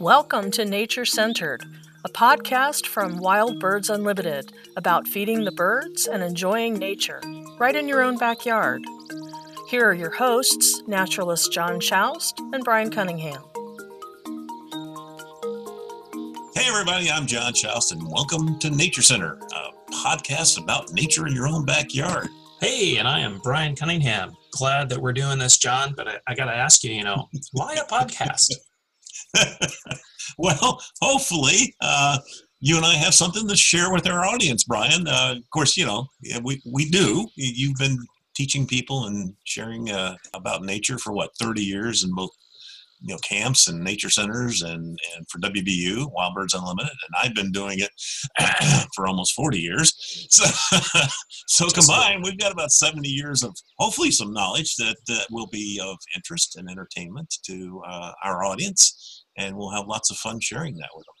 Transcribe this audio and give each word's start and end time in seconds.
Welcome 0.00 0.50
to 0.52 0.64
Nature 0.64 1.04
Centered, 1.04 1.64
a 2.04 2.08
podcast 2.08 2.86
from 2.86 3.18
Wild 3.18 3.58
Birds 3.60 3.90
Unlimited 3.90 4.52
about 4.76 5.08
feeding 5.08 5.44
the 5.44 5.52
birds 5.52 6.06
and 6.06 6.22
enjoying 6.22 6.74
nature 6.74 7.20
right 7.58 7.74
in 7.74 7.88
your 7.88 8.02
own 8.02 8.18
backyard. 8.18 8.82
Here 9.68 9.84
are 9.84 9.94
your 9.94 10.10
hosts, 10.10 10.82
naturalist 10.86 11.52
John 11.52 11.80
Schaust 11.80 12.38
and 12.52 12.62
Brian 12.64 12.90
Cunningham. 12.90 13.42
Hey, 16.54 16.68
everybody, 16.68 17.10
I'm 17.10 17.26
John 17.26 17.54
Schaust, 17.54 17.92
and 17.92 18.06
welcome 18.10 18.58
to 18.60 18.70
Nature 18.70 19.02
Center, 19.02 19.38
a 19.54 19.92
podcast 19.92 20.62
about 20.62 20.92
nature 20.92 21.26
in 21.26 21.34
your 21.34 21.48
own 21.48 21.64
backyard. 21.64 22.28
Hey, 22.60 22.98
and 22.98 23.08
I 23.08 23.20
am 23.20 23.38
Brian 23.42 23.74
Cunningham. 23.74 24.34
Glad 24.52 24.88
that 24.88 25.00
we're 25.00 25.12
doing 25.12 25.38
this, 25.38 25.58
John, 25.58 25.94
but 25.96 26.08
I, 26.08 26.18
I 26.26 26.34
got 26.34 26.46
to 26.46 26.54
ask 26.54 26.84
you, 26.84 26.92
you 26.92 27.04
know, 27.04 27.28
why 27.52 27.74
a 27.74 27.84
podcast? 27.84 28.52
well, 30.38 30.80
hopefully, 31.00 31.74
uh, 31.80 32.18
you 32.60 32.76
and 32.76 32.86
I 32.86 32.94
have 32.94 33.14
something 33.14 33.46
to 33.48 33.56
share 33.56 33.92
with 33.92 34.08
our 34.08 34.24
audience, 34.24 34.64
Brian. 34.64 35.06
Uh, 35.06 35.34
of 35.36 35.50
course, 35.50 35.76
you 35.76 35.86
know, 35.86 36.06
we, 36.42 36.60
we 36.72 36.88
do. 36.88 37.28
You've 37.36 37.76
been 37.76 37.98
teaching 38.34 38.66
people 38.66 39.06
and 39.06 39.34
sharing 39.44 39.90
uh, 39.90 40.14
about 40.34 40.62
nature 40.62 40.98
for 40.98 41.12
what, 41.12 41.30
30 41.38 41.62
years 41.62 42.04
in 42.04 42.14
both 42.14 42.30
you 43.00 43.12
know 43.14 43.18
camps 43.18 43.68
and 43.68 43.82
nature 43.82 44.10
centers 44.10 44.62
and 44.62 44.98
and 45.14 45.28
for 45.28 45.38
WBU 45.38 46.10
Wild 46.12 46.34
Birds 46.34 46.54
Unlimited 46.54 46.90
and 46.90 47.14
I've 47.22 47.34
been 47.34 47.52
doing 47.52 47.78
it 47.80 47.90
for 48.94 49.06
almost 49.06 49.34
40 49.34 49.58
years 49.58 50.26
so 50.30 50.44
so 51.46 51.68
combined 51.68 52.24
we've 52.24 52.38
got 52.38 52.52
about 52.52 52.70
70 52.70 53.08
years 53.08 53.42
of 53.42 53.54
hopefully 53.78 54.10
some 54.10 54.32
knowledge 54.32 54.76
that, 54.76 54.96
that 55.08 55.26
will 55.30 55.48
be 55.48 55.80
of 55.82 55.96
interest 56.14 56.56
and 56.56 56.70
entertainment 56.70 57.34
to 57.44 57.82
uh, 57.86 58.12
our 58.24 58.44
audience 58.44 59.25
and 59.36 59.56
we'll 59.56 59.70
have 59.70 59.86
lots 59.86 60.10
of 60.10 60.16
fun 60.16 60.40
sharing 60.40 60.76
that 60.76 60.90
with 60.94 61.04
them 61.06 61.16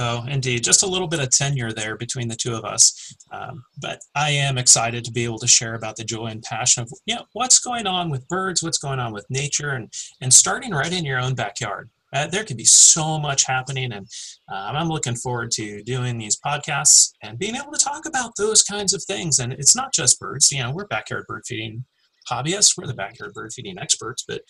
Oh, 0.00 0.24
indeed. 0.28 0.62
Just 0.62 0.84
a 0.84 0.86
little 0.86 1.08
bit 1.08 1.18
of 1.18 1.30
tenure 1.30 1.72
there 1.72 1.96
between 1.96 2.28
the 2.28 2.36
two 2.36 2.54
of 2.54 2.64
us. 2.64 3.16
Um, 3.32 3.64
but 3.80 4.00
I 4.14 4.30
am 4.30 4.56
excited 4.56 5.04
to 5.04 5.10
be 5.10 5.24
able 5.24 5.40
to 5.40 5.48
share 5.48 5.74
about 5.74 5.96
the 5.96 6.04
joy 6.04 6.26
and 6.26 6.40
passion 6.42 6.84
of 6.84 6.92
you 7.04 7.16
know, 7.16 7.24
what's 7.32 7.58
going 7.58 7.88
on 7.88 8.08
with 8.08 8.28
birds, 8.28 8.62
what's 8.62 8.78
going 8.78 9.00
on 9.00 9.12
with 9.12 9.26
nature, 9.28 9.70
and, 9.70 9.92
and 10.20 10.32
starting 10.32 10.70
right 10.70 10.92
in 10.92 11.04
your 11.04 11.18
own 11.18 11.34
backyard. 11.34 11.90
Uh, 12.12 12.28
there 12.28 12.44
can 12.44 12.56
be 12.56 12.64
so 12.64 13.18
much 13.18 13.44
happening, 13.44 13.92
and 13.92 14.06
uh, 14.50 14.70
I'm 14.72 14.88
looking 14.88 15.16
forward 15.16 15.50
to 15.52 15.82
doing 15.82 16.16
these 16.16 16.38
podcasts 16.38 17.10
and 17.22 17.38
being 17.38 17.56
able 17.56 17.72
to 17.72 17.84
talk 17.84 18.06
about 18.06 18.30
those 18.38 18.62
kinds 18.62 18.94
of 18.94 19.02
things. 19.02 19.40
And 19.40 19.52
it's 19.52 19.76
not 19.76 19.92
just 19.92 20.20
birds. 20.20 20.50
You 20.52 20.62
know, 20.62 20.70
we're 20.70 20.86
backyard 20.86 21.24
bird 21.26 21.42
feeding 21.44 21.84
hobbyists, 22.28 22.76
we're 22.76 22.86
the 22.86 22.94
backyard 22.94 23.32
bird 23.34 23.52
feeding 23.52 23.78
experts, 23.78 24.24
but 24.26 24.42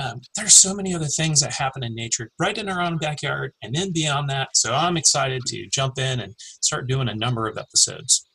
um, 0.00 0.20
there's 0.36 0.54
so 0.54 0.74
many 0.74 0.94
other 0.94 1.06
things 1.06 1.40
that 1.40 1.52
happen 1.52 1.82
in 1.82 1.94
nature 1.94 2.30
right 2.38 2.56
in 2.56 2.68
our 2.68 2.80
own 2.80 2.98
backyard 2.98 3.52
and 3.62 3.74
then 3.74 3.92
beyond 3.92 4.28
that. 4.30 4.48
So 4.54 4.74
I'm 4.74 4.96
excited 4.96 5.42
to 5.46 5.66
jump 5.66 5.98
in 5.98 6.20
and 6.20 6.34
start 6.38 6.88
doing 6.88 7.08
a 7.08 7.14
number 7.14 7.46
of 7.46 7.58
episodes. 7.58 8.26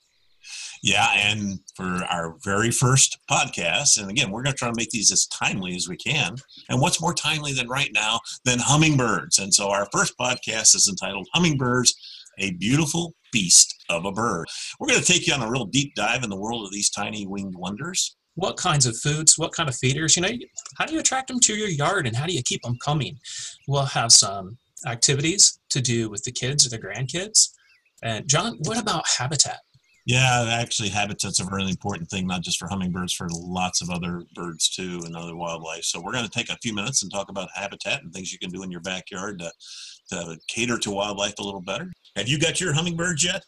Yeah, 0.84 1.08
and 1.16 1.60
for 1.76 2.04
our 2.10 2.36
very 2.44 2.70
first 2.70 3.18
podcast, 3.30 4.00
and 4.00 4.10
again, 4.10 4.30
we're 4.30 4.44
going 4.44 4.54
to 4.54 4.58
try 4.58 4.70
to 4.70 4.76
make 4.78 4.92
these 4.92 5.12
as 5.12 5.26
timely 5.28 5.76
as 5.76 5.90
we 5.90 5.98
can. 5.98 6.36
And 6.70 6.80
what's 6.80 7.02
more 7.02 7.14
timely 7.14 7.54
than 7.54 7.68
right 7.68 7.90
now 7.92 8.20
than 8.44 8.60
hummingbirds? 8.60 9.40
And 9.40 9.54
so 9.54 9.70
our 9.70 9.88
first 9.92 10.16
podcast 10.20 10.76
is 10.76 10.88
entitled 10.88 11.28
Hummingbirds, 11.34 11.96
a 12.38 12.52
Beautiful 12.54 13.16
Beast 13.32 13.74
of 13.90 14.06
a 14.06 14.12
Bird. 14.12 14.48
We're 14.80 14.90
going 14.90 15.00
to 15.00 15.06
take 15.06 15.26
you 15.26 15.34
on 15.34 15.42
a 15.42 15.50
real 15.50 15.66
deep 15.66 15.96
dive 15.96 16.24
in 16.24 16.30
the 16.30 16.40
world 16.40 16.66
of 16.66 16.72
these 16.72 16.90
tiny 16.90 17.26
winged 17.26 17.56
wonders 17.56 18.16
what 18.36 18.58
kinds 18.58 18.86
of 18.86 18.98
foods, 18.98 19.38
what 19.38 19.54
kind 19.54 19.68
of 19.68 19.76
feeders, 19.76 20.16
you 20.16 20.22
know, 20.22 20.32
how 20.78 20.86
do 20.86 20.94
you 20.94 21.00
attract 21.00 21.28
them 21.30 21.40
to 21.40 21.56
your 21.56 21.70
yard 21.70 22.06
and 22.06 22.16
how 22.16 22.26
do 22.26 22.34
you 22.34 22.44
keep 22.44 22.62
them 22.62 22.78
coming? 22.84 23.18
We'll 23.68 23.86
have 23.86 24.12
some 24.12 24.58
activities 24.86 25.60
to 25.70 25.82
do 25.82 26.10
with 26.10 26.24
the 26.24 26.32
kids 26.32 26.66
or 26.66 26.70
the 26.70 26.80
grandkids. 26.80 27.50
And 28.04 28.28
John, 28.28 28.58
what 28.66 28.80
about 28.80 29.06
habitat? 29.18 29.60
Yeah, 30.06 30.60
actually, 30.62 30.90
habitat's 30.90 31.40
a 31.40 31.46
really 31.46 31.72
important 31.72 32.10
thing, 32.10 32.28
not 32.28 32.44
just 32.44 32.60
for 32.60 32.68
hummingbirds, 32.68 33.14
for 33.14 33.28
lots 33.32 33.82
of 33.82 33.90
other 33.90 34.24
birds 34.36 34.70
too 34.70 35.02
and 35.04 35.16
other 35.16 35.36
wildlife. 35.36 35.84
So 35.84 36.00
we're 36.00 36.12
going 36.12 36.26
to 36.26 36.30
take 36.30 36.50
a 36.50 36.58
few 36.62 36.76
minutes 36.76 37.02
and 37.02 37.12
talk 37.12 37.30
about 37.30 37.50
habitat 37.56 38.04
and 38.04 38.14
things 38.14 38.32
you 38.32 38.38
can 38.38 38.52
do 38.52 38.62
in 38.62 38.70
your 38.70 38.82
backyard 38.82 39.40
to, 39.40 39.52
to 40.12 40.38
cater 40.48 40.78
to 40.78 40.92
wildlife 40.92 41.34
a 41.40 41.44
little 41.44 41.62
better. 41.62 41.92
Have 42.16 42.28
you 42.28 42.40
got 42.40 42.62
your 42.62 42.74
hummingbirds 42.74 43.24
yet? 43.24 43.44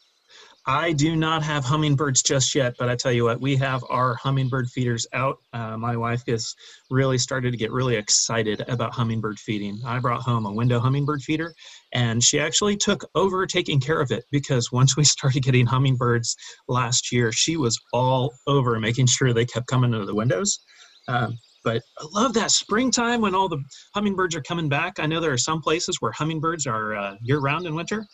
I 0.70 0.92
do 0.92 1.16
not 1.16 1.44
have 1.44 1.64
hummingbirds 1.64 2.22
just 2.22 2.54
yet, 2.54 2.76
but 2.78 2.90
I 2.90 2.96
tell 2.98 3.14
you 3.14 3.24
what, 3.24 3.40
we 3.40 3.56
have 3.56 3.86
our 3.90 4.16
hummingbird 4.16 4.68
feeders 4.70 5.08
out. 5.14 5.38
Uh, 5.54 5.78
my 5.78 5.96
wife 5.96 6.24
has 6.28 6.54
really 6.90 7.18
started 7.18 7.52
to 7.52 7.58
get 7.58 7.72
really 7.72 7.96
excited 7.96 8.66
about 8.68 8.94
hummingbird 8.94 9.40
feeding. 9.40 9.80
I 9.86 10.00
brought 10.00 10.24
home 10.24 10.46
a 10.46 10.52
window 10.52 10.82
hummingbird 10.82 11.22
feeder, 11.22 11.54
and 11.94 12.22
she 12.22 12.38
actually 12.38 12.76
took 12.76 13.10
over 13.16 13.48
taking 13.48 13.80
care 13.80 14.02
of 14.02 14.12
it 14.12 14.26
because 14.30 14.70
once 14.74 14.98
we 14.98 15.06
started 15.06 15.42
getting 15.42 15.66
hummingbirds 15.66 16.36
last 16.68 17.14
year, 17.14 17.32
she 17.32 17.56
was 17.56 17.80
all 17.94 18.34
over 18.46 18.78
making 18.78 19.06
sure 19.06 19.32
they 19.32 19.46
kept 19.46 19.68
coming 19.68 19.94
into 19.94 20.06
the 20.06 20.16
windows. 20.16 20.60
Um, 21.08 21.38
but 21.64 21.82
I 22.00 22.06
love 22.14 22.34
that 22.34 22.52
springtime 22.52 23.22
when 23.22 23.36
all 23.36 23.50
the 23.50 23.62
hummingbirds 23.94 24.36
are 24.36 24.42
coming 24.42 24.70
back. 24.70 25.00
I 25.00 25.06
know 25.06 25.20
there 25.20 25.34
are 25.34 25.38
some 25.38 25.62
places 25.62 25.98
where 26.00 26.12
hummingbirds 26.12 26.66
are 26.66 26.96
uh, 26.96 27.16
year 27.22 27.40
round 27.40 27.66
in 27.66 27.76
winter, 27.76 28.06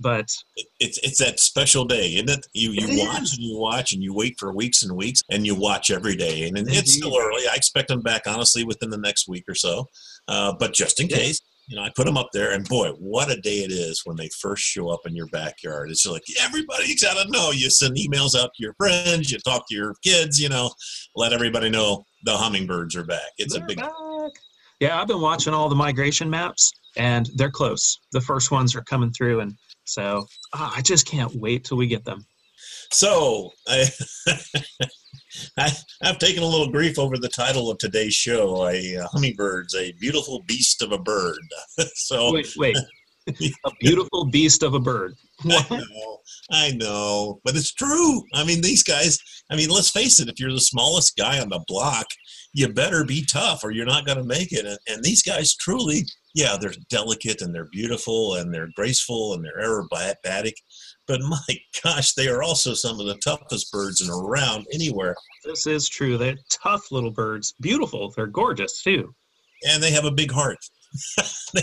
but 0.00 0.32
it's 0.80 0.98
it's 1.02 1.18
that 1.18 1.40
special 1.40 1.84
day, 1.84 2.14
isn't 2.14 2.30
it? 2.30 2.46
You 2.52 2.70
you 2.72 2.86
it 2.88 3.06
watch 3.06 3.22
is. 3.22 3.32
and 3.32 3.42
you 3.42 3.58
watch 3.58 3.92
and 3.92 4.02
you 4.02 4.14
wait 4.14 4.38
for 4.38 4.52
weeks 4.52 4.82
and 4.82 4.96
weeks 4.96 5.22
and 5.30 5.46
you 5.46 5.54
watch 5.54 5.90
every 5.90 6.16
day. 6.16 6.46
And, 6.46 6.56
and 6.56 6.68
it's 6.70 6.92
still 6.92 7.16
early. 7.18 7.42
I 7.50 7.54
expect 7.54 7.88
them 7.88 8.02
back 8.02 8.22
honestly 8.26 8.64
within 8.64 8.90
the 8.90 8.98
next 8.98 9.28
week 9.28 9.44
or 9.48 9.54
so. 9.54 9.86
Uh, 10.28 10.54
but 10.58 10.72
just 10.72 11.00
in 11.00 11.08
case, 11.08 11.40
you 11.68 11.76
know, 11.76 11.82
I 11.82 11.90
put 11.94 12.06
them 12.06 12.16
up 12.16 12.30
there, 12.32 12.52
and 12.52 12.66
boy, 12.66 12.90
what 12.98 13.30
a 13.30 13.40
day 13.40 13.58
it 13.58 13.70
is 13.70 14.02
when 14.04 14.16
they 14.16 14.30
first 14.40 14.62
show 14.62 14.88
up 14.88 15.00
in 15.06 15.14
your 15.14 15.26
backyard. 15.26 15.90
It's 15.90 16.06
like 16.06 16.24
everybody's 16.40 17.02
got 17.02 17.22
to 17.22 17.30
know. 17.30 17.50
You 17.50 17.68
send 17.68 17.96
emails 17.96 18.34
out 18.38 18.50
to 18.54 18.62
your 18.62 18.74
friends, 18.74 19.30
you 19.30 19.38
talk 19.38 19.68
to 19.68 19.74
your 19.74 19.94
kids, 20.02 20.40
you 20.40 20.48
know, 20.48 20.70
let 21.14 21.34
everybody 21.34 21.68
know 21.68 22.04
the 22.24 22.36
hummingbirds 22.36 22.96
are 22.96 23.04
back. 23.04 23.30
It's 23.36 23.54
they're 23.54 23.64
a 23.64 23.66
big. 23.66 23.78
Back. 23.78 23.92
Yeah, 24.80 25.00
I've 25.00 25.08
been 25.08 25.20
watching 25.20 25.52
all 25.52 25.68
the 25.68 25.74
migration 25.74 26.30
maps, 26.30 26.72
and 26.96 27.28
they're 27.34 27.50
close. 27.50 27.98
The 28.12 28.20
first 28.20 28.50
ones 28.50 28.74
are 28.74 28.82
coming 28.82 29.10
through, 29.10 29.40
and 29.40 29.54
so 29.88 30.26
oh, 30.52 30.72
I 30.76 30.82
just 30.82 31.06
can't 31.06 31.34
wait 31.34 31.64
till 31.64 31.78
we 31.78 31.86
get 31.86 32.04
them. 32.04 32.26
So 32.90 33.50
I, 33.66 33.86
I 35.58 35.70
have 36.02 36.18
taken 36.18 36.42
a 36.42 36.46
little 36.46 36.70
grief 36.70 36.98
over 36.98 37.16
the 37.16 37.28
title 37.28 37.70
of 37.70 37.78
today's 37.78 38.14
show. 38.14 38.68
A 38.68 38.98
uh, 38.98 39.08
hummingbird's 39.08 39.74
a 39.74 39.92
beautiful 39.92 40.42
beast 40.46 40.82
of 40.82 40.92
a 40.92 40.98
bird. 40.98 41.38
so 41.94 42.32
wait, 42.32 42.52
wait. 42.56 42.76
a 43.28 43.70
beautiful 43.80 44.26
beast 44.26 44.62
of 44.62 44.74
a 44.74 44.80
bird. 44.80 45.14
I 45.44 45.64
know, 45.70 46.18
I 46.50 46.70
know, 46.72 47.40
but 47.44 47.56
it's 47.56 47.72
true. 47.72 48.22
I 48.34 48.44
mean, 48.44 48.60
these 48.60 48.82
guys. 48.82 49.18
I 49.50 49.56
mean, 49.56 49.70
let's 49.70 49.90
face 49.90 50.20
it. 50.20 50.28
If 50.28 50.38
you're 50.38 50.52
the 50.52 50.60
smallest 50.60 51.16
guy 51.16 51.40
on 51.40 51.48
the 51.48 51.64
block, 51.66 52.06
you 52.58 52.68
better 52.68 53.04
be 53.04 53.24
tough, 53.24 53.62
or 53.62 53.70
you're 53.70 53.86
not 53.86 54.04
going 54.04 54.18
to 54.18 54.24
make 54.24 54.52
it. 54.52 54.66
And, 54.66 54.78
and 54.88 55.02
these 55.02 55.22
guys 55.22 55.54
truly 55.54 56.04
yeah, 56.38 56.56
they're 56.60 56.72
delicate 56.88 57.42
and 57.42 57.52
they're 57.52 57.68
beautiful 57.72 58.36
and 58.36 58.54
they're 58.54 58.70
graceful 58.76 59.34
and 59.34 59.44
they're 59.44 59.60
aerobatic. 59.60 60.52
But 61.08 61.20
my 61.28 61.58
gosh, 61.82 62.12
they 62.12 62.28
are 62.28 62.44
also 62.44 62.74
some 62.74 63.00
of 63.00 63.06
the 63.06 63.16
toughest 63.24 63.72
birds 63.72 64.00
in 64.00 64.08
around 64.08 64.66
anywhere. 64.72 65.16
This 65.44 65.66
is 65.66 65.88
true. 65.88 66.16
They're 66.16 66.36
tough 66.50 66.92
little 66.92 67.10
birds. 67.10 67.54
Beautiful. 67.60 68.12
They're 68.14 68.28
gorgeous 68.28 68.82
too. 68.82 69.12
And 69.68 69.82
they 69.82 69.90
have 69.90 70.04
a 70.04 70.12
big 70.12 70.30
heart. 70.30 70.58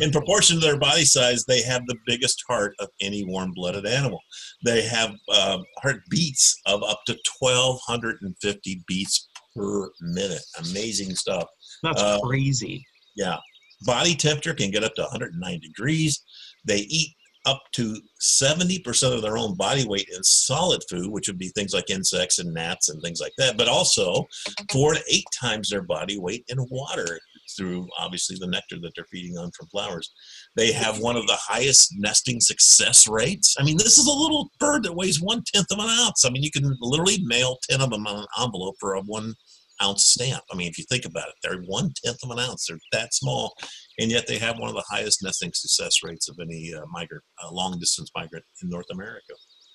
in 0.00 0.10
proportion 0.10 0.56
to 0.56 0.66
their 0.66 0.78
body 0.78 1.04
size, 1.04 1.44
they 1.44 1.62
have 1.62 1.86
the 1.86 1.96
biggest 2.04 2.42
heart 2.48 2.74
of 2.80 2.88
any 3.00 3.24
warm-blooded 3.24 3.86
animal. 3.86 4.20
They 4.64 4.82
have 4.82 5.14
uh, 5.32 5.58
heart 5.78 6.00
beats 6.10 6.60
of 6.66 6.82
up 6.82 7.00
to 7.06 7.16
1,250 7.38 8.84
beats 8.86 9.28
per 9.54 9.90
minute. 10.00 10.42
Amazing 10.70 11.14
stuff. 11.14 11.46
That's 11.82 12.00
uh, 12.00 12.20
crazy. 12.20 12.84
Yeah, 13.16 13.36
body 13.84 14.14
temperature 14.14 14.54
can 14.54 14.70
get 14.70 14.84
up 14.84 14.94
to 14.94 15.02
109 15.02 15.60
degrees. 15.60 16.22
They 16.64 16.78
eat 16.78 17.10
up 17.44 17.60
to 17.72 18.00
70% 18.20 19.14
of 19.14 19.22
their 19.22 19.36
own 19.36 19.56
body 19.56 19.86
weight 19.86 20.08
in 20.14 20.22
solid 20.22 20.80
food, 20.88 21.10
which 21.10 21.26
would 21.28 21.38
be 21.38 21.48
things 21.48 21.74
like 21.74 21.90
insects 21.90 22.38
and 22.38 22.54
gnats 22.54 22.88
and 22.88 23.02
things 23.02 23.20
like 23.20 23.32
that, 23.38 23.56
but 23.56 23.68
also 23.68 24.24
four 24.70 24.94
to 24.94 25.02
eight 25.10 25.24
times 25.34 25.68
their 25.68 25.82
body 25.82 26.18
weight 26.18 26.44
in 26.48 26.58
water 26.70 27.18
through 27.52 27.86
obviously 27.98 28.36
the 28.38 28.46
nectar 28.46 28.76
that 28.80 28.92
they're 28.94 29.06
feeding 29.10 29.36
on 29.36 29.50
from 29.56 29.68
flowers. 29.68 30.12
They 30.56 30.72
have 30.72 31.00
one 31.00 31.16
of 31.16 31.26
the 31.26 31.38
highest 31.38 31.94
nesting 31.98 32.40
success 32.40 33.08
rates. 33.08 33.56
I 33.58 33.64
mean, 33.64 33.76
this 33.76 33.98
is 33.98 34.06
a 34.06 34.12
little 34.12 34.50
bird 34.58 34.84
that 34.84 34.94
weighs 34.94 35.20
one 35.20 35.42
tenth 35.52 35.70
of 35.70 35.78
an 35.78 35.88
ounce. 35.88 36.24
I 36.24 36.30
mean, 36.30 36.42
you 36.42 36.50
can 36.50 36.76
literally 36.80 37.18
mail 37.24 37.58
10 37.70 37.80
of 37.80 37.90
them 37.90 38.06
on 38.06 38.20
an 38.20 38.26
envelope 38.42 38.76
for 38.80 38.94
a 38.94 39.02
one 39.02 39.34
ounce 39.82 40.04
stamp. 40.04 40.42
I 40.52 40.56
mean, 40.56 40.68
if 40.68 40.78
you 40.78 40.84
think 40.88 41.04
about 41.04 41.28
it, 41.28 41.34
they're 41.42 41.62
one 41.62 41.90
tenth 42.04 42.18
of 42.22 42.30
an 42.30 42.38
ounce. 42.38 42.66
They're 42.66 42.78
that 42.92 43.14
small, 43.14 43.54
and 43.98 44.10
yet 44.10 44.26
they 44.26 44.38
have 44.38 44.58
one 44.58 44.68
of 44.68 44.76
the 44.76 44.84
highest 44.88 45.22
nesting 45.22 45.52
success 45.54 46.02
rates 46.02 46.28
of 46.28 46.38
any 46.40 46.72
uh, 46.74 46.84
migrant, 46.90 47.24
uh, 47.42 47.52
long 47.52 47.78
distance 47.78 48.10
migrant 48.14 48.44
in 48.62 48.68
North 48.68 48.86
America. 48.92 49.34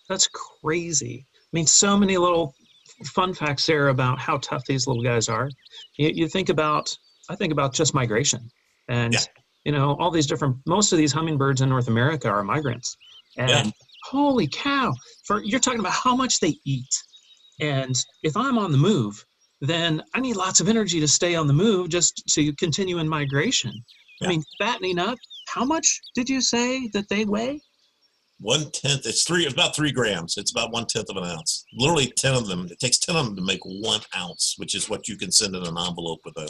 That's 0.10 0.30
crazy. 0.62 1.26
I 1.34 1.50
mean, 1.52 1.68
so 1.68 1.98
many 1.98 2.18
little 2.18 2.54
fun 3.06 3.34
facts 3.34 3.66
there 3.66 3.90
about 3.90 4.20
how 4.20 4.38
tough 4.38 4.64
these 4.66 4.88
little 4.88 5.04
guys 5.04 5.30
are. 5.30 5.50
You, 5.98 6.12
you 6.14 6.28
think 6.28 6.50
about, 6.50 6.96
I 7.30 7.36
think 7.36 7.52
about 7.52 7.74
just 7.74 7.94
migration, 7.94 8.50
and 8.88 9.14
yeah. 9.14 9.20
you 9.66 9.72
know, 9.72 9.96
all 10.00 10.12
these 10.12 10.28
different, 10.28 10.58
most 10.66 10.92
of 10.92 10.98
these 10.98 11.12
hummingbirds 11.12 11.62
in 11.62 11.70
North 11.70 11.88
America 11.88 12.30
are 12.30 12.44
migrants. 12.44 12.96
And 13.38 13.50
Yeah. 13.50 13.72
holy 14.06 14.48
cow, 14.48 14.94
for 15.26 15.44
you're 15.44 15.60
talking 15.60 15.80
about 15.80 15.94
how 15.94 16.16
much 16.16 16.40
they 16.40 16.56
eat. 16.66 16.94
And 17.60 17.96
if 18.24 18.38
I'm 18.38 18.58
on 18.58 18.72
the 18.72 18.78
move, 18.78 19.24
then 19.62 20.04
I 20.14 20.20
need 20.20 20.36
lots 20.36 20.60
of 20.60 20.70
energy 20.70 21.00
to 21.00 21.08
stay 21.08 21.36
on 21.36 21.48
the 21.48 21.54
move 21.54 21.90
just 21.90 22.24
to 22.34 22.54
continue 22.54 23.00
in 23.00 23.10
migration. 23.10 23.74
Yeah. 24.22 24.28
I 24.28 24.30
mean, 24.30 24.44
fattening 24.60 25.00
up, 25.00 25.18
how 25.48 25.66
much 25.66 26.00
did 26.16 26.30
you 26.30 26.42
say 26.42 26.88
that 26.94 27.10
they 27.10 27.26
weigh? 27.26 27.62
One 28.40 28.70
tenth. 28.70 29.08
It's 29.08 29.24
three. 29.24 29.46
It's 29.46 29.54
about 29.54 29.76
three 29.76 29.92
grams. 29.92 30.38
It's 30.38 30.52
about 30.52 30.72
one 30.72 30.86
tenth 30.86 31.10
of 31.10 31.18
an 31.18 31.24
ounce. 31.24 31.66
Literally 31.74 32.14
ten 32.18 32.36
of 32.36 32.46
them. 32.46 32.68
It 32.70 32.80
takes 32.80 33.00
ten 33.00 33.16
of 33.16 33.26
them 33.26 33.36
to 33.36 33.42
make 33.42 33.62
one 33.64 34.02
ounce, 34.16 34.54
which 34.58 34.76
is 34.76 34.90
what 34.90 35.08
you 35.08 35.18
can 35.18 35.32
send 35.32 35.56
in 35.56 35.64
an 35.64 35.78
envelope 35.78 36.20
with 36.24 36.38
a 36.38 36.48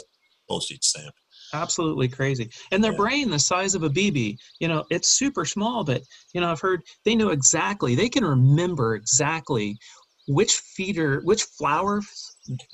postage 0.48 0.82
stamp. 0.84 1.14
absolutely 1.54 2.08
crazy 2.08 2.50
and 2.72 2.82
their 2.82 2.92
Yeah. 2.92 2.96
brain 2.98 3.30
the 3.30 3.38
size 3.38 3.74
of 3.74 3.82
a 3.82 3.90
bb 3.90 4.36
you 4.60 4.68
know 4.68 4.84
it's 4.90 5.08
super 5.08 5.44
small 5.44 5.84
but 5.84 6.02
you 6.34 6.40
know 6.40 6.50
i've 6.50 6.60
heard 6.60 6.82
they 7.04 7.14
know 7.14 7.30
exactly 7.30 7.94
they 7.94 8.08
can 8.08 8.24
remember 8.24 8.94
exactly 8.94 9.76
which 10.26 10.56
feeder 10.76 11.20
which 11.24 11.44
flowers 11.58 12.06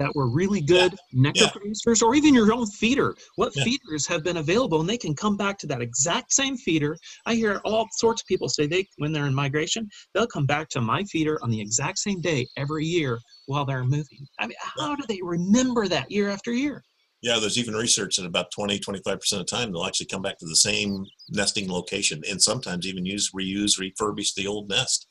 that 0.00 0.10
were 0.16 0.28
really 0.28 0.60
good 0.60 0.96
nectar 1.12 1.44
yeah. 1.44 1.50
producers 1.50 2.02
or 2.02 2.16
even 2.16 2.34
your 2.34 2.52
own 2.52 2.66
feeder 2.66 3.14
what 3.36 3.54
Yeah. 3.54 3.62
feeders 3.64 4.08
have 4.08 4.24
been 4.24 4.38
available 4.38 4.80
and 4.80 4.88
they 4.88 4.98
can 4.98 5.14
come 5.14 5.36
back 5.36 5.56
to 5.58 5.66
that 5.68 5.80
exact 5.80 6.32
same 6.32 6.56
feeder 6.56 6.96
i 7.26 7.34
hear 7.36 7.60
all 7.64 7.86
sorts 7.92 8.22
of 8.22 8.26
people 8.26 8.48
say 8.48 8.66
they 8.66 8.84
when 8.96 9.12
they're 9.12 9.26
in 9.26 9.34
migration 9.34 9.88
they'll 10.14 10.26
come 10.26 10.46
back 10.46 10.68
to 10.70 10.80
my 10.80 11.04
feeder 11.04 11.38
on 11.44 11.50
the 11.50 11.60
exact 11.60 11.98
same 11.98 12.20
day 12.20 12.44
every 12.56 12.84
year 12.84 13.20
while 13.46 13.64
they're 13.64 13.84
moving 13.84 14.26
i 14.40 14.46
mean 14.48 14.56
how 14.58 14.96
do 14.96 15.04
they 15.06 15.20
remember 15.22 15.86
that 15.86 16.10
year 16.10 16.28
after 16.28 16.50
year 16.52 16.82
Yeah, 17.24 17.38
there's 17.38 17.56
even 17.56 17.72
research 17.72 18.16
that 18.16 18.26
about 18.26 18.50
20, 18.50 18.78
25% 18.80 19.14
of 19.32 19.38
the 19.38 19.44
time 19.44 19.72
they'll 19.72 19.86
actually 19.86 20.08
come 20.08 20.20
back 20.20 20.36
to 20.36 20.46
the 20.46 20.54
same 20.54 21.06
nesting 21.30 21.72
location 21.72 22.20
and 22.28 22.40
sometimes 22.40 22.86
even 22.86 23.06
use, 23.06 23.30
reuse, 23.34 23.80
refurbish 23.80 24.34
the 24.34 24.46
old 24.46 24.68
nest. 24.68 25.08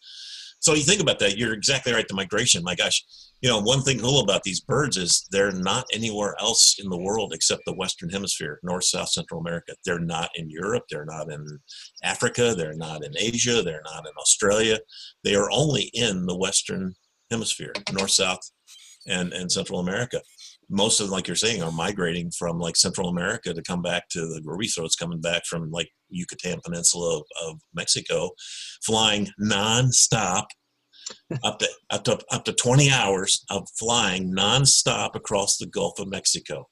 So 0.59 0.75
you 0.75 0.83
think 0.83 1.01
about 1.01 1.17
that, 1.19 1.39
you're 1.39 1.53
exactly 1.53 1.91
right. 1.91 2.07
The 2.07 2.13
migration, 2.13 2.63
my 2.63 2.75
gosh, 2.75 3.03
you 3.41 3.49
know, 3.49 3.59
one 3.59 3.81
thing 3.81 3.99
cool 3.99 4.19
about 4.21 4.43
these 4.43 4.61
birds 4.61 4.95
is 4.95 5.27
they're 5.31 5.53
not 5.53 5.87
anywhere 5.91 6.35
else 6.39 6.77
in 6.77 6.87
the 6.87 7.01
world 7.01 7.33
except 7.33 7.63
the 7.65 7.73
Western 7.73 8.11
Hemisphere, 8.11 8.59
North, 8.61 8.83
South, 8.83 9.09
Central 9.09 9.41
America. 9.41 9.73
They're 9.83 9.97
not 9.97 10.29
in 10.35 10.51
Europe. 10.51 10.83
They're 10.91 11.05
not 11.05 11.31
in 11.31 11.43
Africa. 12.03 12.53
They're 12.55 12.75
not 12.75 13.03
in 13.03 13.17
Asia. 13.17 13.63
They're 13.63 13.81
not 13.85 14.05
in 14.05 14.13
Australia. 14.19 14.77
They 15.23 15.33
are 15.33 15.49
only 15.51 15.89
in 15.95 16.27
the 16.27 16.37
Western 16.37 16.93
Hemisphere, 17.31 17.73
North, 17.91 18.11
South, 18.11 18.51
and, 19.07 19.33
and 19.33 19.51
Central 19.51 19.79
America 19.79 20.21
most 20.69 20.99
of 20.99 21.07
them, 21.07 21.13
like 21.13 21.27
you're 21.27 21.35
saying, 21.35 21.61
are 21.61 21.71
migrating 21.71 22.31
from 22.31 22.59
like 22.59 22.75
Central 22.75 23.09
America 23.09 23.53
to 23.53 23.61
come 23.61 23.81
back 23.81 24.09
to 24.09 24.21
the 24.21 24.41
throats, 24.73 24.95
coming 24.95 25.21
back 25.21 25.45
from 25.45 25.71
like 25.71 25.89
Yucatan 26.09 26.59
Peninsula 26.63 27.17
of, 27.17 27.23
of 27.43 27.59
Mexico, 27.73 28.31
flying 28.83 29.29
nonstop 29.41 30.45
up 31.43 31.59
to 31.59 31.69
up 31.89 32.03
to 32.03 32.19
up 32.31 32.45
to 32.45 32.53
20 32.53 32.91
hours 32.91 33.43
of 33.49 33.67
flying 33.77 34.33
nonstop 34.33 35.15
across 35.15 35.57
the 35.57 35.65
Gulf 35.65 35.99
of 35.99 36.07
Mexico. 36.07 36.67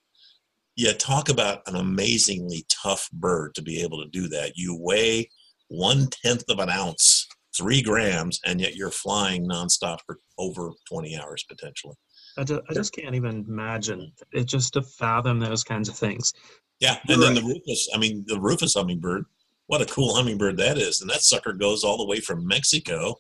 Yeah, 0.77 0.93
talk 0.93 1.29
about 1.29 1.61
an 1.67 1.75
amazingly 1.75 2.65
tough 2.69 3.09
bird 3.11 3.53
to 3.55 3.61
be 3.61 3.81
able 3.81 4.01
to 4.03 4.09
do 4.09 4.27
that. 4.29 4.53
You 4.55 4.77
weigh 4.79 5.29
one 5.67 6.07
tenth 6.07 6.43
of 6.49 6.59
an 6.59 6.69
ounce, 6.69 7.27
three 7.55 7.81
grams, 7.81 8.39
and 8.45 8.61
yet 8.61 8.75
you're 8.75 8.91
flying 8.91 9.47
nonstop 9.47 9.99
for 10.05 10.19
over 10.37 10.71
20 10.89 11.17
hours 11.17 11.43
potentially. 11.49 11.95
I 12.37 12.43
just, 12.43 12.61
I 12.69 12.73
just 12.73 12.93
can't 12.93 13.15
even 13.15 13.45
imagine 13.47 14.11
it 14.31 14.45
just 14.45 14.73
to 14.73 14.81
fathom 14.81 15.39
those 15.39 15.63
kinds 15.63 15.89
of 15.89 15.95
things. 15.95 16.33
Yeah, 16.79 16.97
You're 17.07 17.15
and 17.15 17.23
then 17.23 17.33
right. 17.35 17.43
the 17.43 17.47
rufous. 17.47 17.89
I 17.93 17.97
mean, 17.97 18.23
the 18.27 18.39
rufous 18.39 18.73
hummingbird. 18.73 19.25
What 19.67 19.81
a 19.81 19.85
cool 19.85 20.15
hummingbird 20.15 20.57
that 20.57 20.77
is! 20.77 21.01
And 21.01 21.09
that 21.09 21.21
sucker 21.21 21.53
goes 21.53 21.83
all 21.83 21.97
the 21.97 22.07
way 22.07 22.19
from 22.19 22.45
Mexico, 22.45 23.15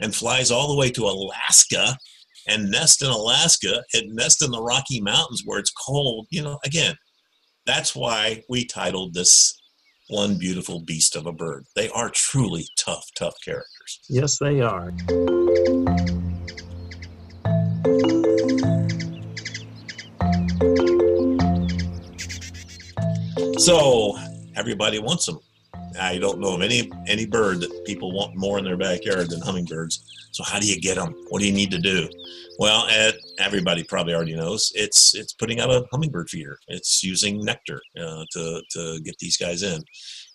and 0.00 0.14
flies 0.14 0.50
all 0.50 0.68
the 0.68 0.76
way 0.76 0.90
to 0.90 1.04
Alaska, 1.04 1.96
and 2.48 2.70
nests 2.70 3.02
in 3.02 3.08
Alaska. 3.08 3.82
It 3.92 4.06
nests 4.08 4.42
in 4.42 4.50
the 4.50 4.62
Rocky 4.62 5.00
Mountains 5.00 5.42
where 5.44 5.58
it's 5.58 5.70
cold. 5.70 6.26
You 6.30 6.42
know, 6.42 6.58
again, 6.64 6.96
that's 7.66 7.94
why 7.94 8.42
we 8.48 8.64
titled 8.64 9.14
this 9.14 9.54
one 10.08 10.38
beautiful 10.38 10.80
beast 10.80 11.14
of 11.16 11.26
a 11.26 11.32
bird. 11.32 11.64
They 11.76 11.88
are 11.90 12.10
truly 12.10 12.66
tough, 12.78 13.04
tough 13.16 13.34
characters. 13.44 14.00
Yes, 14.08 14.38
they 14.38 14.60
are. 14.60 14.92
So 23.58 24.16
everybody 24.56 25.00
wants 25.00 25.26
them. 25.26 25.40
I 26.00 26.18
don't 26.18 26.38
know 26.38 26.54
of 26.54 26.62
any 26.62 26.90
any 27.08 27.26
bird 27.26 27.60
that 27.60 27.84
people 27.84 28.12
want 28.12 28.36
more 28.36 28.58
in 28.58 28.64
their 28.64 28.76
backyard 28.76 29.30
than 29.30 29.40
hummingbirds. 29.40 30.04
So 30.30 30.44
how 30.44 30.60
do 30.60 30.66
you 30.66 30.80
get 30.80 30.94
them? 30.94 31.12
What 31.28 31.40
do 31.40 31.46
you 31.46 31.52
need 31.52 31.72
to 31.72 31.78
do? 31.78 32.08
Well, 32.60 32.86
Ed, 32.88 33.14
everybody 33.40 33.82
probably 33.82 34.14
already 34.14 34.36
knows 34.36 34.70
it's 34.76 35.14
it's 35.16 35.32
putting 35.32 35.58
out 35.58 35.70
a 35.70 35.84
hummingbird 35.90 36.30
feeder. 36.30 36.58
It's 36.68 37.02
using 37.02 37.44
nectar 37.44 37.80
uh, 38.00 38.24
to 38.32 38.62
to 38.70 39.00
get 39.00 39.18
these 39.18 39.36
guys 39.36 39.64
in, 39.64 39.82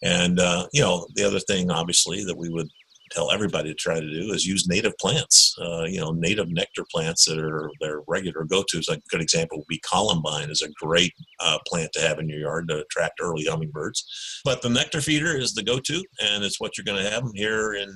and 0.02 0.40
uh, 0.42 0.68
you 0.74 0.82
know 0.82 1.08
the 1.16 1.24
other 1.24 1.40
thing, 1.40 1.72
obviously, 1.72 2.26
that 2.26 2.38
we 2.38 2.50
would 2.50 2.68
tell 3.14 3.32
everybody 3.32 3.70
to 3.70 3.76
try 3.76 4.00
to 4.00 4.10
do 4.10 4.34
is 4.34 4.46
use 4.46 4.68
native 4.68 4.98
plants. 5.00 5.56
Uh, 5.62 5.84
you 5.84 6.00
know, 6.00 6.12
native 6.12 6.50
nectar 6.50 6.84
plants 6.92 7.26
that 7.26 7.40
are 7.40 7.70
their 7.80 8.02
regular 8.08 8.44
go-tos. 8.44 8.90
A 8.90 9.00
good 9.10 9.22
example 9.22 9.60
would 9.60 9.68
be 9.68 9.82
columbine 9.88 10.50
is 10.50 10.62
a 10.62 10.86
great 10.86 11.14
uh, 11.40 11.60
plant 11.68 11.92
to 11.94 12.02
have 12.02 12.20
in 12.20 12.28
your 12.28 12.40
yard 12.40 12.68
to 12.70 12.82
attract 12.82 13.20
early 13.22 13.46
hummingbirds. 13.46 14.42
But 14.44 14.62
the 14.62 14.70
nectar 14.70 15.02
feeder 15.02 15.38
is 15.38 15.54
the 15.54 15.64
go-to, 15.64 16.04
and 16.22 16.44
it's 16.44 16.60
what 16.60 16.78
you're 16.78 16.86
going 16.86 17.04
to 17.04 17.10
have 17.10 17.24
here 17.36 17.74
in 17.74 17.90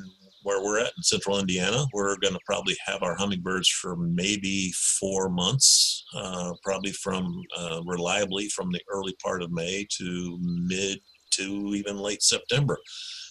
where 0.44 0.64
we're 0.64 0.80
at 0.80 0.94
in 0.96 1.04
central 1.04 1.40
Indiana. 1.40 1.86
We're 1.92 2.18
going 2.20 2.34
to 2.34 2.40
probably 2.46 2.78
have 2.86 3.04
our 3.04 3.16
hummingbirds 3.16 3.68
for 3.68 3.98
maybe 3.98 4.72
four 5.00 5.28
months, 5.28 6.06
uh, 6.16 6.54
probably 6.64 6.94
from 6.94 7.44
uh, 7.58 7.82
reliably 7.86 8.48
from 8.50 8.72
the 8.72 8.80
early 8.90 9.14
part 9.22 9.42
of 9.42 9.52
May 9.52 9.86
to 9.98 10.40
mid 10.42 11.00
to 11.32 11.74
even 11.76 11.98
late 11.98 12.24
September. 12.24 12.78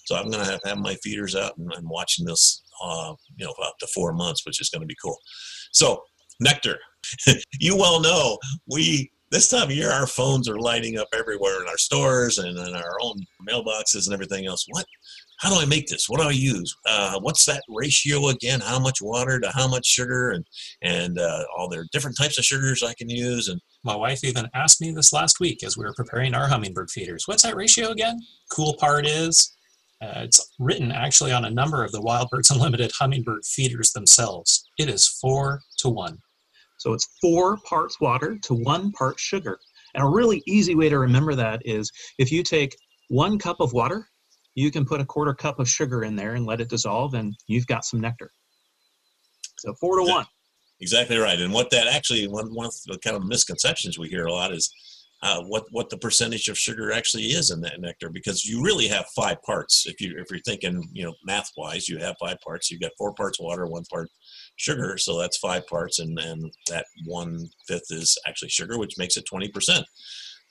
So 0.06 0.16
I'm 0.16 0.30
going 0.30 0.44
to 0.44 0.50
have, 0.50 0.60
have 0.64 0.78
my 0.78 0.94
feeders 1.02 1.34
out 1.34 1.56
and 1.58 1.70
I'm 1.76 1.88
watching 1.88 2.24
this, 2.24 2.62
uh, 2.82 3.14
you 3.36 3.44
know, 3.44 3.54
up 3.64 3.76
to 3.78 3.86
four 3.88 4.12
months, 4.12 4.46
which 4.46 4.60
is 4.60 4.70
going 4.70 4.82
to 4.82 4.86
be 4.86 4.96
cool. 5.02 5.18
So 5.72 6.02
nectar, 6.40 6.78
you 7.60 7.76
well 7.76 8.00
know 8.00 8.38
we 8.70 9.10
this 9.30 9.48
time 9.48 9.64
of 9.64 9.72
year 9.72 9.90
our 9.90 10.06
phones 10.06 10.48
are 10.48 10.58
lighting 10.58 10.98
up 10.98 11.08
everywhere 11.12 11.60
in 11.60 11.68
our 11.68 11.78
stores 11.78 12.38
and 12.38 12.56
in 12.56 12.74
our 12.74 12.96
own 13.02 13.16
mailboxes 13.48 14.06
and 14.06 14.14
everything 14.14 14.46
else. 14.46 14.64
What? 14.68 14.86
How 15.38 15.50
do 15.50 15.60
I 15.60 15.66
make 15.66 15.88
this? 15.88 16.08
What 16.08 16.20
do 16.20 16.28
I 16.28 16.32
use? 16.32 16.74
Uh, 16.86 17.18
what's 17.20 17.44
that 17.44 17.62
ratio 17.68 18.28
again? 18.28 18.60
How 18.60 18.78
much 18.78 19.02
water 19.02 19.38
to 19.40 19.50
how 19.50 19.68
much 19.68 19.84
sugar 19.84 20.30
and 20.30 20.44
and 20.82 21.18
uh, 21.18 21.42
all 21.56 21.68
their 21.68 21.86
different 21.92 22.16
types 22.16 22.38
of 22.38 22.44
sugars 22.44 22.82
I 22.82 22.94
can 22.94 23.10
use 23.10 23.48
and 23.48 23.60
My 23.84 23.96
wife 23.96 24.24
even 24.24 24.48
asked 24.54 24.80
me 24.80 24.92
this 24.92 25.12
last 25.12 25.40
week 25.40 25.64
as 25.64 25.76
we 25.76 25.84
were 25.84 25.94
preparing 25.94 26.34
our 26.34 26.48
hummingbird 26.48 26.90
feeders. 26.90 27.24
What's 27.26 27.42
that 27.42 27.56
ratio 27.56 27.90
again? 27.90 28.18
Cool 28.50 28.74
part 28.78 29.06
is 29.06 29.55
uh, 30.02 30.20
it's 30.24 30.52
written 30.58 30.92
actually 30.92 31.32
on 31.32 31.44
a 31.46 31.50
number 31.50 31.82
of 31.84 31.92
the 31.92 32.00
Wild 32.00 32.28
Birds 32.30 32.50
Unlimited 32.50 32.92
hummingbird 32.98 33.44
feeders 33.44 33.92
themselves. 33.92 34.68
It 34.78 34.88
is 34.88 35.08
four 35.08 35.62
to 35.78 35.88
one. 35.88 36.18
So 36.78 36.92
it's 36.92 37.08
four 37.20 37.56
parts 37.58 38.00
water 38.00 38.38
to 38.42 38.54
one 38.54 38.92
part 38.92 39.18
sugar. 39.18 39.58
And 39.94 40.04
a 40.04 40.08
really 40.08 40.42
easy 40.46 40.74
way 40.74 40.90
to 40.90 40.98
remember 40.98 41.34
that 41.34 41.62
is 41.64 41.90
if 42.18 42.30
you 42.30 42.42
take 42.42 42.76
one 43.08 43.38
cup 43.38 43.60
of 43.60 43.72
water, 43.72 44.06
you 44.54 44.70
can 44.70 44.84
put 44.84 45.00
a 45.00 45.04
quarter 45.04 45.32
cup 45.34 45.58
of 45.58 45.68
sugar 45.68 46.04
in 46.04 46.16
there 46.16 46.34
and 46.34 46.44
let 46.44 46.60
it 46.60 46.68
dissolve, 46.68 47.14
and 47.14 47.34
you've 47.46 47.66
got 47.66 47.84
some 47.84 48.00
nectar. 48.00 48.30
So 49.58 49.74
four 49.80 49.98
to 49.98 50.06
Yeah. 50.06 50.14
one. 50.14 50.26
Exactly 50.80 51.16
right. 51.16 51.40
And 51.40 51.52
what 51.54 51.70
that 51.70 51.86
actually 51.86 52.28
one 52.28 52.52
one 52.54 52.66
of 52.66 52.74
the 52.84 52.98
kind 52.98 53.16
of 53.16 53.24
misconceptions 53.24 53.98
we 53.98 54.08
hear 54.08 54.26
a 54.26 54.32
lot 54.32 54.52
is 54.52 54.70
uh, 55.26 55.42
what 55.42 55.64
what 55.72 55.90
the 55.90 55.98
percentage 55.98 56.46
of 56.46 56.56
sugar 56.56 56.92
actually 56.92 57.24
is 57.24 57.50
in 57.50 57.60
that 57.60 57.80
nectar 57.80 58.08
because 58.08 58.44
you 58.44 58.62
really 58.62 58.86
have 58.86 59.04
five 59.16 59.42
parts. 59.42 59.84
If 59.86 60.00
you 60.00 60.14
if 60.18 60.30
you're 60.30 60.38
thinking 60.40 60.88
you 60.92 61.04
know 61.04 61.14
math 61.24 61.50
wise, 61.56 61.88
you 61.88 61.98
have 61.98 62.14
five 62.20 62.40
parts. 62.42 62.70
You've 62.70 62.80
got 62.80 62.92
four 62.96 63.12
parts 63.12 63.40
water, 63.40 63.66
one 63.66 63.82
part 63.90 64.08
sugar, 64.54 64.96
so 64.98 65.18
that's 65.18 65.38
five 65.38 65.66
parts, 65.66 65.98
and 65.98 66.16
and 66.20 66.52
that 66.68 66.86
one 67.06 67.48
fifth 67.66 67.90
is 67.90 68.16
actually 68.28 68.50
sugar, 68.50 68.78
which 68.78 68.98
makes 68.98 69.16
it 69.16 69.24
twenty 69.28 69.48
percent. 69.48 69.84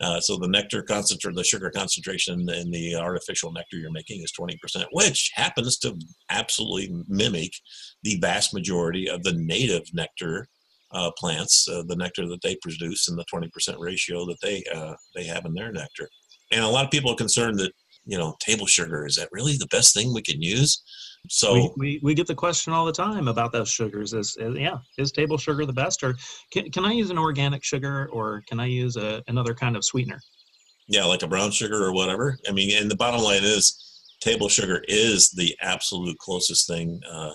Uh, 0.01 0.19
so 0.19 0.37
the 0.37 0.47
nectar 0.49 0.83
concentrate, 0.83 1.35
the 1.35 1.43
sugar 1.43 1.71
concentration 1.73 2.49
in 2.49 2.69
the 2.69 2.97
artificial 2.97 3.53
nectar 3.53 3.77
you're 3.77 3.89
making 3.93 4.21
is 4.21 4.33
20%, 4.37 4.85
which 4.91 5.31
happens 5.35 5.77
to 5.77 5.97
absolutely 6.29 6.93
mimic 7.07 7.53
the 8.03 8.17
vast 8.19 8.53
majority 8.53 9.09
of 9.09 9.23
the 9.23 9.31
native 9.31 9.83
nectar 9.93 10.49
uh, 10.95 11.11
plants, 11.17 11.67
uh, 11.69 11.83
the 11.87 11.95
nectar 11.95 12.27
that 12.27 12.41
they 12.41 12.55
produce, 12.61 13.07
and 13.07 13.17
the 13.17 13.25
20% 13.31 13.49
ratio 13.79 14.25
that 14.25 14.37
they 14.41 14.63
uh, 14.73 14.93
they 15.13 15.25
have 15.25 15.45
in 15.45 15.53
their 15.53 15.71
nectar. 15.71 16.09
And 16.51 16.63
a 16.63 16.67
lot 16.67 16.85
of 16.85 16.91
people 16.91 17.11
are 17.11 17.15
concerned 17.15 17.59
that 17.59 17.73
you 18.05 18.17
know 18.17 18.35
table 18.39 18.65
sugar 18.65 19.05
is 19.05 19.15
that 19.17 19.29
really 19.31 19.57
the 19.57 19.67
best 19.67 19.93
thing 19.93 20.13
we 20.13 20.21
can 20.21 20.41
use? 20.41 20.81
So 21.27 21.53
we, 21.53 21.71
we, 21.77 21.99
we 22.03 22.13
get 22.13 22.27
the 22.27 22.35
question 22.35 22.71
all 22.71 22.85
the 22.85 22.93
time 22.93 23.27
about 23.27 23.51
those 23.51 23.69
sugars. 23.69 24.13
Is, 24.13 24.37
is 24.39 24.57
yeah, 24.57 24.77
is 24.97 25.11
table 25.11 25.37
sugar 25.37 25.65
the 25.65 25.73
best, 25.73 26.03
or 26.03 26.15
can, 26.51 26.71
can 26.71 26.85
I 26.85 26.91
use 26.91 27.09
an 27.09 27.17
organic 27.17 27.63
sugar, 27.63 28.07
or 28.11 28.43
can 28.47 28.59
I 28.59 28.65
use 28.65 28.95
a, 28.95 29.21
another 29.27 29.53
kind 29.53 29.75
of 29.75 29.83
sweetener? 29.83 30.19
Yeah, 30.87 31.03
like 31.03 31.23
a 31.23 31.27
brown 31.27 31.51
sugar 31.51 31.83
or 31.83 31.93
whatever. 31.93 32.37
I 32.47 32.51
mean, 32.51 32.77
and 32.77 32.89
the 32.89 32.95
bottom 32.95 33.21
line 33.21 33.43
is, 33.43 33.81
table 34.21 34.49
sugar 34.49 34.83
is 34.87 35.29
the 35.31 35.55
absolute 35.61 36.17
closest 36.19 36.67
thing 36.67 37.01
uh, 37.11 37.31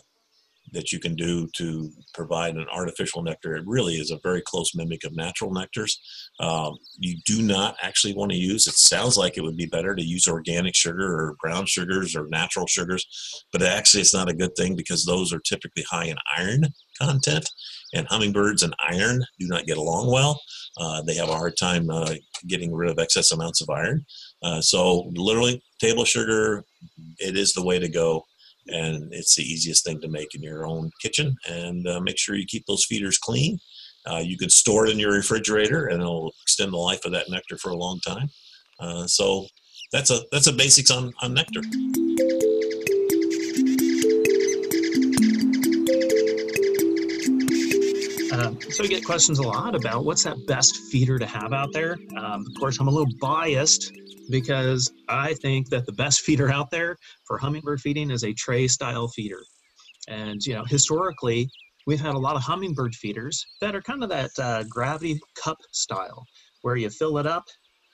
that 0.72 0.92
you 0.92 0.98
can 0.98 1.14
do 1.14 1.48
to 1.56 1.90
provide 2.14 2.56
an 2.56 2.66
artificial 2.72 3.22
nectar. 3.22 3.56
It 3.56 3.66
really 3.66 3.94
is 3.94 4.10
a 4.10 4.20
very 4.22 4.42
close 4.42 4.74
mimic 4.74 5.04
of 5.04 5.16
natural 5.16 5.52
nectars. 5.52 5.96
Um, 6.40 6.76
you 6.98 7.18
do 7.26 7.42
not 7.42 7.76
actually 7.82 8.14
want 8.14 8.32
to 8.32 8.38
use, 8.38 8.66
it 8.66 8.74
sounds 8.74 9.16
like 9.16 9.36
it 9.36 9.42
would 9.42 9.56
be 9.56 9.66
better 9.66 9.94
to 9.94 10.02
use 10.02 10.26
organic 10.26 10.74
sugar 10.74 11.06
or 11.06 11.36
brown 11.40 11.66
sugars 11.66 12.16
or 12.16 12.26
natural 12.28 12.66
sugars, 12.66 13.06
but 13.52 13.62
actually 13.62 14.00
it's 14.00 14.14
not 14.14 14.28
a 14.28 14.34
good 14.34 14.54
thing 14.56 14.76
because 14.76 15.04
those 15.04 15.32
are 15.32 15.40
typically 15.40 15.84
high 15.90 16.06
in 16.06 16.16
iron 16.36 16.64
content, 17.00 17.48
and 17.94 18.06
hummingbirds 18.08 18.62
and 18.62 18.74
iron 18.88 19.24
do 19.38 19.46
not 19.48 19.66
get 19.66 19.78
along 19.78 20.10
well. 20.10 20.40
Uh, 20.78 21.02
they 21.02 21.14
have 21.14 21.28
a 21.28 21.36
hard 21.36 21.56
time 21.56 21.90
uh, 21.90 22.14
getting 22.46 22.72
rid 22.72 22.90
of 22.90 22.98
excess 22.98 23.32
amounts 23.32 23.60
of 23.60 23.70
iron. 23.70 24.04
Uh, 24.42 24.60
so, 24.60 25.10
literally, 25.14 25.62
table 25.80 26.04
sugar, 26.04 26.64
it 27.18 27.36
is 27.36 27.52
the 27.52 27.64
way 27.64 27.78
to 27.78 27.88
go 27.88 28.24
and 28.70 29.12
it's 29.12 29.36
the 29.36 29.42
easiest 29.42 29.84
thing 29.84 30.00
to 30.00 30.08
make 30.08 30.34
in 30.34 30.42
your 30.42 30.66
own 30.66 30.90
kitchen. 31.02 31.36
And 31.48 31.86
uh, 31.86 32.00
make 32.00 32.18
sure 32.18 32.34
you 32.36 32.46
keep 32.46 32.66
those 32.66 32.84
feeders 32.84 33.18
clean. 33.18 33.58
Uh, 34.06 34.22
you 34.24 34.38
can 34.38 34.48
store 34.48 34.86
it 34.86 34.92
in 34.92 34.98
your 34.98 35.12
refrigerator, 35.12 35.86
and 35.86 36.00
it'll 36.00 36.32
extend 36.42 36.72
the 36.72 36.78
life 36.78 37.04
of 37.04 37.12
that 37.12 37.28
nectar 37.28 37.58
for 37.58 37.70
a 37.70 37.76
long 37.76 38.00
time. 38.00 38.28
Uh, 38.78 39.06
so 39.06 39.46
that's 39.92 40.10
a 40.10 40.20
that's 40.32 40.46
a 40.46 40.52
basics 40.52 40.90
on 40.90 41.12
on 41.22 41.34
nectar. 41.34 41.60
Um, 48.32 48.58
so 48.70 48.82
we 48.82 48.88
get 48.88 49.04
questions 49.04 49.38
a 49.38 49.42
lot 49.42 49.74
about 49.74 50.04
what's 50.04 50.24
that 50.24 50.46
best 50.46 50.76
feeder 50.90 51.18
to 51.18 51.26
have 51.26 51.52
out 51.52 51.72
there. 51.72 51.98
Um, 52.16 52.46
of 52.46 52.58
course, 52.58 52.78
I'm 52.80 52.88
a 52.88 52.90
little 52.90 53.12
biased 53.20 53.92
because 54.30 54.92
I 55.08 55.34
think 55.34 55.68
that 55.70 55.86
the 55.86 55.92
best 55.92 56.20
feeder 56.24 56.50
out 56.50 56.70
there 56.70 56.96
for 57.26 57.38
hummingbird 57.38 57.80
feeding 57.80 58.10
is 58.10 58.24
a 58.24 58.32
tray 58.32 58.68
style 58.68 59.08
feeder. 59.08 59.42
And, 60.08 60.44
you 60.44 60.54
know, 60.54 60.64
historically, 60.64 61.48
we've 61.86 62.00
had 62.00 62.14
a 62.14 62.18
lot 62.18 62.36
of 62.36 62.42
hummingbird 62.42 62.94
feeders 62.94 63.44
that 63.60 63.74
are 63.74 63.82
kind 63.82 64.02
of 64.02 64.08
that 64.10 64.30
uh, 64.38 64.64
gravity 64.68 65.18
cup 65.42 65.58
style 65.72 66.24
where 66.62 66.76
you 66.76 66.90
fill 66.90 67.18
it 67.18 67.26
up 67.26 67.44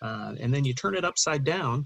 uh, 0.02 0.33
and 0.40 0.52
then 0.52 0.64
you 0.64 0.75
turn 0.75 0.95
it 0.95 1.05
upside 1.05 1.45
down 1.45 1.85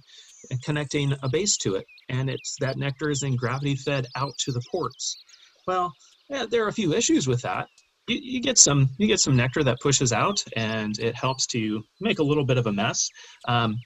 and 0.50 0.62
connecting 0.62 1.14
a 1.22 1.28
base 1.28 1.56
to 1.58 1.76
it. 1.76 1.84
And 2.08 2.30
it's 2.30 2.56
that 2.60 2.78
nectar 2.78 3.10
is 3.10 3.20
then 3.20 3.36
gravity 3.36 3.76
fed 3.76 4.06
out 4.16 4.32
to 4.44 4.52
the 4.52 4.62
ports. 4.70 5.16
Well, 5.66 5.92
yeah, 6.28 6.46
there 6.50 6.64
are 6.64 6.68
a 6.68 6.72
few 6.72 6.92
issues 6.94 7.26
with 7.26 7.42
that. 7.42 7.68
You, 8.08 8.18
you, 8.20 8.40
get 8.40 8.58
some 8.58 8.88
you 8.98 9.06
get 9.06 9.20
some 9.20 9.36
nectar 9.36 9.62
that 9.62 9.78
pushes 9.80 10.12
out 10.12 10.42
and 10.56 10.98
it 10.98 11.14
helps 11.14 11.46
to 11.48 11.82
make 12.00 12.18
a 12.18 12.24
little 12.24 12.44
bit 12.44 12.58
of 12.58 12.66
a 12.66 12.72
mess. 12.72 13.08
Um, 13.46 13.76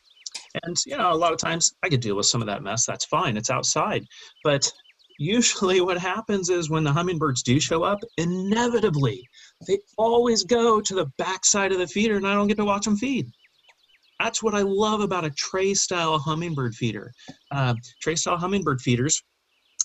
and, 0.63 0.77
you 0.87 0.97
know, 0.97 1.13
a 1.13 1.17
lot 1.17 1.33
of 1.33 1.39
times 1.39 1.75
I 1.83 1.89
could 1.89 2.01
deal 2.01 2.17
with 2.17 2.27
some 2.27 2.41
of 2.41 2.47
that 2.47 2.63
mess. 2.63 2.87
That's 2.87 3.05
fine. 3.05 3.37
It's 3.37 3.51
outside. 3.51 4.05
But 4.45 4.71
usually 5.19 5.81
what 5.81 5.99
happens 5.99 6.49
is 6.49 6.71
when 6.71 6.85
the 6.85 6.93
hummingbirds 6.93 7.43
do 7.43 7.59
show 7.61 7.83
up, 7.83 8.01
inevitably 8.19 9.29
they 9.67 9.79
always 9.99 10.45
go 10.45 10.81
to 10.81 10.95
the 10.95 11.07
backside 11.19 11.73
of 11.73 11.79
the 11.79 11.87
feeder 11.87 12.17
and 12.17 12.27
I 12.27 12.35
don't 12.35 12.49
get 12.49 12.57
to 12.59 12.65
watch 12.65 12.85
them 12.85 12.97
feed. 12.97 13.29
That's 14.21 14.43
what 14.43 14.55
I 14.55 14.63
love 14.63 15.01
about 15.01 15.25
a 15.25 15.31
tray 15.31 15.75
style 15.75 16.19
hummingbird 16.19 16.75
feeder. 16.75 17.13
Uh, 17.51 17.75
tray 18.01 18.15
style 18.15 18.37
hummingbird 18.37 18.81
feeders, 18.81 19.23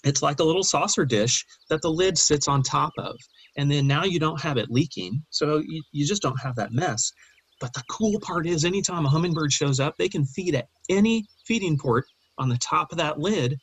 it's 0.03 0.21
like 0.21 0.39
a 0.39 0.43
little 0.43 0.63
saucer 0.63 1.03
dish 1.03 1.45
that 1.69 1.81
the 1.81 1.89
lid 1.89 2.17
sits 2.17 2.47
on 2.47 2.61
top 2.61 2.93
of. 2.97 3.15
And 3.57 3.69
then 3.69 3.88
now 3.88 4.03
you 4.03 4.19
don't 4.19 4.39
have 4.39 4.57
it 4.57 4.69
leaking. 4.69 5.23
So 5.29 5.57
you, 5.57 5.81
you 5.91 6.05
just 6.05 6.21
don't 6.21 6.39
have 6.39 6.55
that 6.55 6.71
mess. 6.71 7.11
But 7.60 7.74
the 7.74 7.84
cool 7.89 8.20
part 8.20 8.48
is, 8.48 8.66
anytime 8.66 9.06
a 9.06 9.10
hummingbird 9.10 9.51
shows 9.51 9.80
up, 9.80 9.96
they 9.98 10.10
can 10.10 10.25
feed 10.25 10.56
at 10.56 10.68
any 10.89 11.25
feeding 11.46 11.78
port 11.78 12.06
on 12.38 12.50
the 12.50 12.58
top 12.58 12.92
of 12.92 12.98
that 12.98 13.20
lid, 13.20 13.60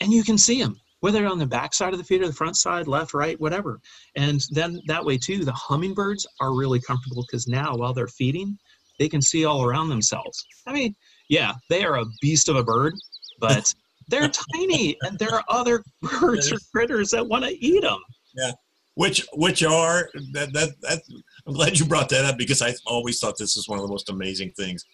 and 0.00 0.12
you 0.12 0.22
can 0.22 0.36
see 0.36 0.60
them, 0.60 0.78
whether 1.00 1.26
on 1.26 1.38
the 1.38 1.46
back 1.46 1.72
side 1.72 1.92
of 1.92 1.98
the 1.98 2.04
feeder, 2.04 2.26
the 2.26 2.32
front 2.32 2.56
side, 2.56 2.86
left, 2.86 3.14
right, 3.14 3.40
whatever. 3.40 3.80
And 4.16 4.44
then 4.50 4.80
that 4.86 5.04
way, 5.04 5.16
too, 5.16 5.44
the 5.44 5.52
hummingbirds 5.52 6.26
are 6.40 6.54
really 6.54 6.80
comfortable 6.80 7.24
because 7.26 7.48
now, 7.48 7.74
while 7.76 7.94
they're 7.94 8.08
feeding, 8.08 8.58
they 8.98 9.08
can 9.08 9.22
see 9.22 9.44
all 9.44 9.64
around 9.64 9.88
themselves. 9.88 10.44
I 10.66 10.72
mean, 10.72 10.94
yeah, 11.28 11.54
they 11.70 11.84
are 11.84 11.96
a 11.96 12.04
beast 12.20 12.48
of 12.48 12.56
a 12.56 12.64
bird, 12.64 12.94
but 13.40 13.72
they're 14.08 14.30
tiny, 14.52 14.96
and 15.02 15.18
there 15.18 15.34
are 15.34 15.44
other 15.48 15.82
birds 16.02 16.52
or 16.52 16.58
critters 16.72 17.10
that 17.10 17.26
want 17.26 17.44
to 17.44 17.64
eat 17.64 17.82
them. 17.82 17.98
Yeah 18.34 18.52
which 18.94 19.26
which 19.34 19.62
are 19.62 20.10
that 20.32 20.52
that 20.52 20.70
that 20.82 21.02
I'm 21.46 21.54
glad 21.54 21.78
you 21.78 21.86
brought 21.86 22.08
that 22.10 22.24
up 22.24 22.38
because 22.38 22.62
I 22.62 22.74
always 22.86 23.18
thought 23.18 23.34
this 23.38 23.56
was 23.56 23.68
one 23.68 23.78
of 23.78 23.84
the 23.84 23.90
most 23.90 24.10
amazing 24.10 24.52
things. 24.52 24.84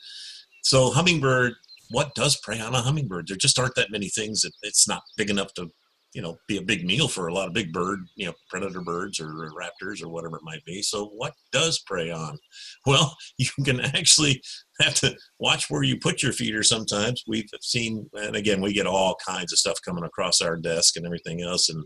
So 0.63 0.91
hummingbird, 0.91 1.55
what 1.91 2.15
does 2.15 2.37
prey 2.37 2.61
on 2.61 2.75
a 2.75 2.81
hummingbird? 2.81 3.29
There 3.29 3.37
just 3.37 3.59
aren't 3.59 3.75
that 3.77 3.91
many 3.91 4.09
things 4.09 4.43
that 4.43 4.53
it's 4.63 4.89
not 4.89 5.03
big 5.17 5.31
enough 5.31 5.55
to, 5.55 5.71
you 6.13 6.23
know, 6.23 6.37
be 6.47 6.59
a 6.59 6.63
big 6.63 6.85
meal 6.85 7.09
for 7.09 7.29
a 7.29 7.35
lot 7.35 7.49
of 7.49 7.55
big 7.55 7.73
bird, 7.73 8.01
you 8.17 8.27
know, 8.27 8.35
predator 8.51 8.81
birds 8.81 9.21
or 9.21 9.51
raptors 9.59 10.03
or 10.03 10.09
whatever 10.09 10.37
it 10.37 10.43
might 10.45 10.65
be. 10.65 10.83
So 10.83 11.07
what 11.07 11.33
does 11.53 11.79
prey 11.81 12.11
on? 12.11 12.39
Well, 12.87 13.17
you 13.39 13.49
can 13.65 13.81
actually 13.81 14.43
have 14.81 14.95
to 14.97 15.17
watch 15.39 15.71
where 15.71 15.83
you 15.83 15.99
put 15.99 16.23
your 16.23 16.33
feeder 16.33 16.63
sometimes. 16.63 17.25
We've 17.27 17.49
seen, 17.61 18.09
and 18.15 18.37
again, 18.37 18.61
we 18.61 18.73
get 18.73 18.87
all 18.87 19.17
kinds 19.27 19.53
of 19.53 19.59
stuff 19.59 19.79
coming 19.85 20.05
across 20.05 20.41
our 20.41 20.57
desk 20.57 20.97
and 20.97 21.07
everything 21.07 21.43
else. 21.43 21.69
And 21.69 21.85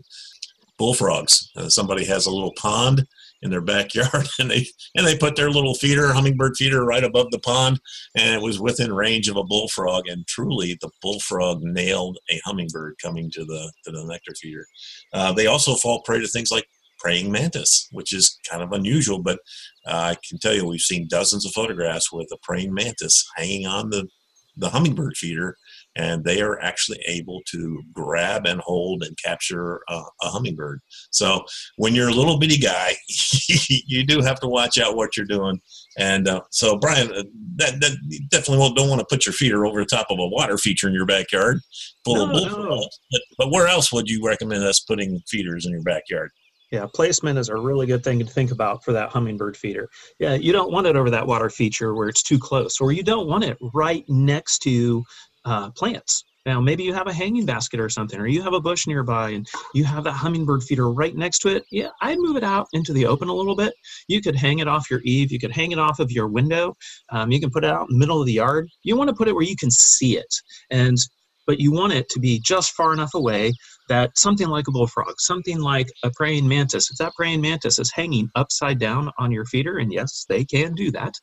bullfrogs. 0.77 1.51
Uh, 1.55 1.69
somebody 1.69 2.05
has 2.05 2.25
a 2.25 2.31
little 2.31 2.53
pond 2.57 3.05
in 3.43 3.51
their 3.51 3.61
backyard 3.61 4.27
and 4.39 4.49
they 4.49 4.65
and 4.95 5.05
they 5.05 5.17
put 5.17 5.35
their 5.35 5.51
little 5.51 5.75
feeder 5.75 6.11
hummingbird 6.11 6.55
feeder 6.57 6.83
right 6.83 7.03
above 7.03 7.29
the 7.31 7.39
pond 7.39 7.79
and 8.15 8.33
it 8.33 8.41
was 8.41 8.59
within 8.59 8.91
range 8.91 9.27
of 9.27 9.37
a 9.37 9.43
bullfrog 9.43 10.07
and 10.07 10.25
truly 10.27 10.77
the 10.81 10.89
bullfrog 11.01 11.61
nailed 11.61 12.17
a 12.31 12.41
hummingbird 12.45 12.95
coming 13.01 13.29
to 13.29 13.43
the 13.45 13.71
to 13.83 13.91
the 13.91 14.03
nectar 14.05 14.33
feeder 14.41 14.65
uh, 15.13 15.31
they 15.31 15.45
also 15.45 15.75
fall 15.75 16.01
prey 16.03 16.19
to 16.19 16.27
things 16.27 16.51
like 16.51 16.65
praying 16.99 17.29
mantis 17.29 17.87
which 17.91 18.13
is 18.13 18.39
kind 18.49 18.63
of 18.63 18.71
unusual 18.71 19.19
but 19.21 19.39
uh, 19.87 20.11
i 20.11 20.17
can 20.27 20.39
tell 20.39 20.53
you 20.53 20.65
we've 20.65 20.79
seen 20.79 21.07
dozens 21.09 21.45
of 21.45 21.51
photographs 21.51 22.11
with 22.11 22.29
a 22.31 22.37
praying 22.43 22.73
mantis 22.73 23.29
hanging 23.35 23.67
on 23.67 23.89
the 23.89 24.07
the 24.55 24.69
hummingbird 24.69 25.17
feeder 25.17 25.57
and 25.95 26.23
they 26.23 26.41
are 26.41 26.59
actually 26.59 26.99
able 27.07 27.41
to 27.47 27.81
grab 27.93 28.45
and 28.45 28.61
hold 28.61 29.03
and 29.03 29.17
capture 29.23 29.81
a, 29.89 30.01
a 30.21 30.27
hummingbird. 30.27 30.79
So 31.11 31.43
when 31.77 31.93
you're 31.93 32.09
a 32.09 32.13
little 32.13 32.39
bitty 32.39 32.57
guy, 32.57 32.95
you 33.87 34.05
do 34.05 34.21
have 34.21 34.39
to 34.39 34.47
watch 34.47 34.77
out 34.77 34.95
what 34.95 35.15
you're 35.15 35.25
doing. 35.25 35.59
And 35.97 36.27
uh, 36.27 36.41
so, 36.49 36.77
Brian, 36.77 37.11
uh, 37.11 37.23
that, 37.57 37.79
that 37.79 38.27
definitely 38.29 38.73
don't 38.75 38.89
want 38.89 38.99
to 38.99 39.07
put 39.09 39.25
your 39.25 39.33
feeder 39.33 39.65
over 39.65 39.79
the 39.79 39.85
top 39.85 40.07
of 40.09 40.17
a 40.19 40.27
water 40.27 40.57
feature 40.57 40.87
in 40.87 40.93
your 40.93 41.05
backyard 41.05 41.59
full 42.03 42.15
no, 42.15 42.25
of 42.25 42.31
bullfrogs. 42.31 42.69
No. 42.69 42.87
But, 43.11 43.21
but 43.37 43.51
where 43.51 43.67
else 43.67 43.91
would 43.93 44.09
you 44.09 44.25
recommend 44.25 44.63
us 44.63 44.79
putting 44.79 45.21
feeders 45.27 45.65
in 45.65 45.71
your 45.71 45.83
backyard? 45.83 46.31
Yeah, 46.71 46.87
placement 46.91 47.37
is 47.37 47.49
a 47.49 47.55
really 47.55 47.85
good 47.85 48.03
thing 48.03 48.17
to 48.17 48.25
think 48.25 48.49
about 48.49 48.83
for 48.83 48.93
that 48.93 49.09
hummingbird 49.09 49.55
feeder. 49.55 49.87
Yeah, 50.17 50.33
you 50.33 50.51
don't 50.51 50.71
want 50.71 50.87
it 50.87 50.95
over 50.95 51.11
that 51.11 51.27
water 51.27 51.51
feature 51.51 51.93
where 51.93 52.09
it's 52.09 52.23
too 52.23 52.39
close, 52.39 52.81
or 52.81 52.91
you 52.91 53.03
don't 53.03 53.27
want 53.27 53.43
it 53.43 53.59
right 53.75 54.03
next 54.07 54.57
to 54.63 55.03
uh, 55.45 55.71
plants. 55.71 56.23
Now, 56.45 56.59
maybe 56.59 56.83
you 56.83 56.93
have 56.93 57.07
a 57.07 57.13
hanging 57.13 57.45
basket 57.45 57.79
or 57.79 57.89
something, 57.89 58.19
or 58.19 58.27
you 58.27 58.41
have 58.41 58.53
a 58.53 58.59
bush 58.59 58.85
nearby 58.85 59.29
and 59.29 59.47
you 59.73 59.85
have 59.85 60.03
that 60.03 60.11
hummingbird 60.11 60.63
feeder 60.63 60.91
right 60.91 61.15
next 61.15 61.39
to 61.39 61.55
it. 61.55 61.63
Yeah, 61.71 61.89
I'd 62.01 62.19
move 62.19 62.35
it 62.35 62.43
out 62.43 62.67
into 62.73 62.91
the 62.91 63.05
open 63.05 63.29
a 63.29 63.33
little 63.33 63.55
bit. 63.55 63.73
You 64.09 64.21
could 64.21 64.35
hang 64.35 64.59
it 64.59 64.67
off 64.67 64.91
your 64.91 65.01
eave. 65.05 65.31
You 65.31 65.39
could 65.39 65.51
hang 65.51 65.71
it 65.71 65.79
off 65.79 65.99
of 65.99 66.11
your 66.11 66.27
window. 66.27 66.75
Um, 67.11 67.31
you 67.31 67.39
can 67.39 67.49
put 67.49 67.63
it 67.63 67.71
out 67.71 67.87
in 67.89 67.95
the 67.95 67.99
middle 67.99 68.19
of 68.19 68.27
the 68.27 68.33
yard. 68.33 68.67
You 68.83 68.97
want 68.97 69.09
to 69.09 69.15
put 69.15 69.29
it 69.29 69.33
where 69.33 69.45
you 69.45 69.55
can 69.55 69.71
see 69.71 70.17
it. 70.17 70.33
And 70.69 70.97
but 71.45 71.59
you 71.59 71.73
want 71.73 71.91
it 71.91 72.07
to 72.09 72.21
be 72.21 72.39
just 72.39 72.71
far 72.71 72.93
enough 72.93 73.13
away 73.13 73.51
that 73.89 74.17
something 74.17 74.47
like 74.47 74.69
a 74.69 74.71
bullfrog, 74.71 75.15
something 75.17 75.59
like 75.59 75.87
a 76.03 76.11
praying 76.15 76.47
mantis, 76.47 76.89
if 76.89 76.97
that 76.97 77.11
praying 77.17 77.41
mantis 77.41 77.79
is 77.79 77.91
hanging 77.93 78.29
upside 78.35 78.79
down 78.79 79.11
on 79.17 79.29
your 79.29 79.43
feeder, 79.45 79.79
and 79.79 79.91
yes, 79.91 80.25
they 80.29 80.45
can 80.45 80.73
do 80.73 80.89
that. 80.91 81.13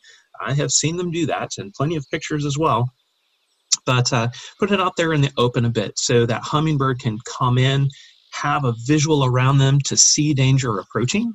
I 0.42 0.52
have 0.54 0.70
seen 0.70 0.98
them 0.98 1.10
do 1.10 1.24
that 1.26 1.52
and 1.56 1.72
plenty 1.72 1.96
of 1.96 2.04
pictures 2.10 2.44
as 2.44 2.58
well 2.58 2.86
but 3.86 4.12
uh, 4.12 4.28
put 4.58 4.70
it 4.70 4.80
out 4.80 4.96
there 4.96 5.12
in 5.12 5.20
the 5.20 5.32
open 5.36 5.64
a 5.64 5.70
bit 5.70 5.98
so 5.98 6.26
that 6.26 6.42
hummingbird 6.42 7.00
can 7.00 7.18
come 7.26 7.58
in, 7.58 7.88
have 8.32 8.64
a 8.64 8.74
visual 8.86 9.24
around 9.24 9.58
them 9.58 9.78
to 9.86 9.96
see 9.96 10.34
danger 10.34 10.78
approaching, 10.78 11.32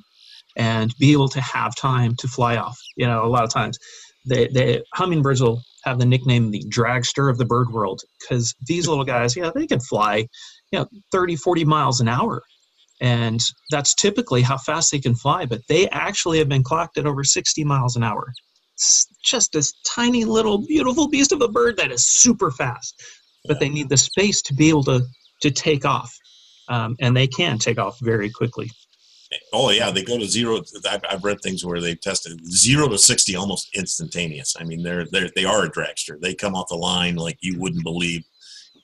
and 0.56 0.94
be 0.98 1.12
able 1.12 1.28
to 1.28 1.40
have 1.40 1.74
time 1.76 2.14
to 2.16 2.28
fly 2.28 2.56
off. 2.56 2.78
You 2.96 3.06
know, 3.06 3.24
a 3.24 3.28
lot 3.28 3.44
of 3.44 3.50
times 3.50 3.78
the, 4.24 4.48
the 4.52 4.84
hummingbirds 4.94 5.42
will 5.42 5.62
have 5.84 5.98
the 5.98 6.06
nickname 6.06 6.50
the 6.50 6.64
dragster 6.68 7.30
of 7.30 7.38
the 7.38 7.44
bird 7.44 7.70
world 7.70 8.00
because 8.20 8.54
these 8.66 8.88
little 8.88 9.04
guys, 9.04 9.36
yeah, 9.36 9.50
they 9.54 9.66
can 9.66 9.80
fly, 9.80 10.26
you 10.72 10.78
know, 10.78 10.86
30, 11.12 11.36
40 11.36 11.64
miles 11.64 12.00
an 12.00 12.08
hour. 12.08 12.42
And 13.00 13.40
that's 13.70 13.94
typically 13.94 14.40
how 14.40 14.56
fast 14.56 14.90
they 14.90 14.98
can 14.98 15.14
fly, 15.14 15.44
but 15.44 15.60
they 15.68 15.88
actually 15.90 16.38
have 16.38 16.48
been 16.48 16.62
clocked 16.62 16.96
at 16.96 17.06
over 17.06 17.22
60 17.22 17.62
miles 17.62 17.94
an 17.94 18.02
hour 18.02 18.32
just 19.22 19.52
this 19.52 19.72
tiny 19.86 20.24
little 20.24 20.58
beautiful 20.58 21.08
beast 21.08 21.32
of 21.32 21.40
a 21.40 21.48
bird 21.48 21.76
that 21.76 21.90
is 21.90 22.06
super 22.06 22.50
fast 22.50 23.02
but 23.46 23.60
they 23.60 23.68
need 23.68 23.88
the 23.88 23.96
space 23.96 24.42
to 24.42 24.54
be 24.54 24.68
able 24.68 24.84
to 24.84 25.00
to 25.40 25.50
take 25.50 25.84
off 25.84 26.12
um, 26.68 26.96
and 27.00 27.16
they 27.16 27.26
can 27.26 27.58
take 27.58 27.78
off 27.78 27.98
very 28.00 28.30
quickly 28.30 28.68
Oh 29.52 29.70
yeah, 29.70 29.90
they 29.90 30.04
go 30.04 30.18
to 30.18 30.26
zero. 30.26 30.62
I've, 30.88 31.00
I've 31.08 31.24
read 31.24 31.40
things 31.42 31.64
where 31.64 31.80
they've 31.80 32.00
tested 32.00 32.40
zero 32.46 32.88
to 32.88 32.98
sixty 32.98 33.34
almost 33.34 33.68
instantaneous. 33.74 34.54
I 34.58 34.64
mean, 34.64 34.82
they're 34.82 35.06
they're 35.10 35.30
they 35.34 35.44
are 35.44 35.64
a 35.64 35.70
dragster. 35.70 36.20
They 36.20 36.34
come 36.34 36.54
off 36.54 36.68
the 36.68 36.76
line 36.76 37.16
like 37.16 37.38
you 37.40 37.58
wouldn't 37.58 37.82
believe, 37.82 38.22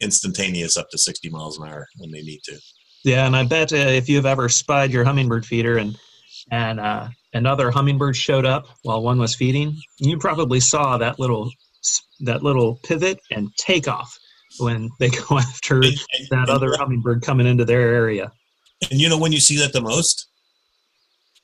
instantaneous 0.01 0.77
up 0.77 0.91
to 0.91 0.99
sixty 0.99 1.31
miles 1.31 1.59
an 1.59 1.69
hour 1.69 1.87
when 1.99 2.11
they 2.11 2.23
need 2.23 2.41
to. 2.45 2.59
Yeah, 3.05 3.27
and 3.27 3.37
I 3.37 3.45
bet 3.45 3.73
uh, 3.73 3.77
if 3.77 4.09
you've 4.09 4.27
ever 4.27 4.49
spied 4.49 4.91
your 4.91 5.05
hummingbird 5.05 5.47
feeder 5.47 5.79
and 5.79 5.97
and 6.51 6.81
uh, 6.81 7.09
another 7.35 7.71
hummingbird 7.71 8.17
showed 8.17 8.45
up 8.47 8.67
while 8.83 9.03
one 9.03 9.19
was 9.19 9.35
feeding, 9.35 9.77
you 9.99 10.19
probably 10.19 10.61
saw 10.61 10.99
that 10.99 11.19
little 11.19 11.51
that 12.21 12.43
little 12.43 12.79
pivot 12.85 13.19
and 13.33 13.49
takeoff 13.57 14.17
when 14.59 14.89
they 15.01 15.09
go 15.29 15.39
after 15.39 15.77
And- 15.77 15.85
and- 15.85 15.97
that 16.31 16.39
and 16.41 16.51
other 16.51 16.77
hummingbird 16.77 17.23
coming 17.23 17.47
into 17.47 17.65
their 17.65 17.81
area. 17.95 18.31
And 18.91 19.01
you 19.01 19.09
know 19.09 19.19
when 19.19 19.33
you 19.33 19.41
see 19.41 19.57
that 19.59 19.73
the 19.73 19.81
most? 19.81 20.29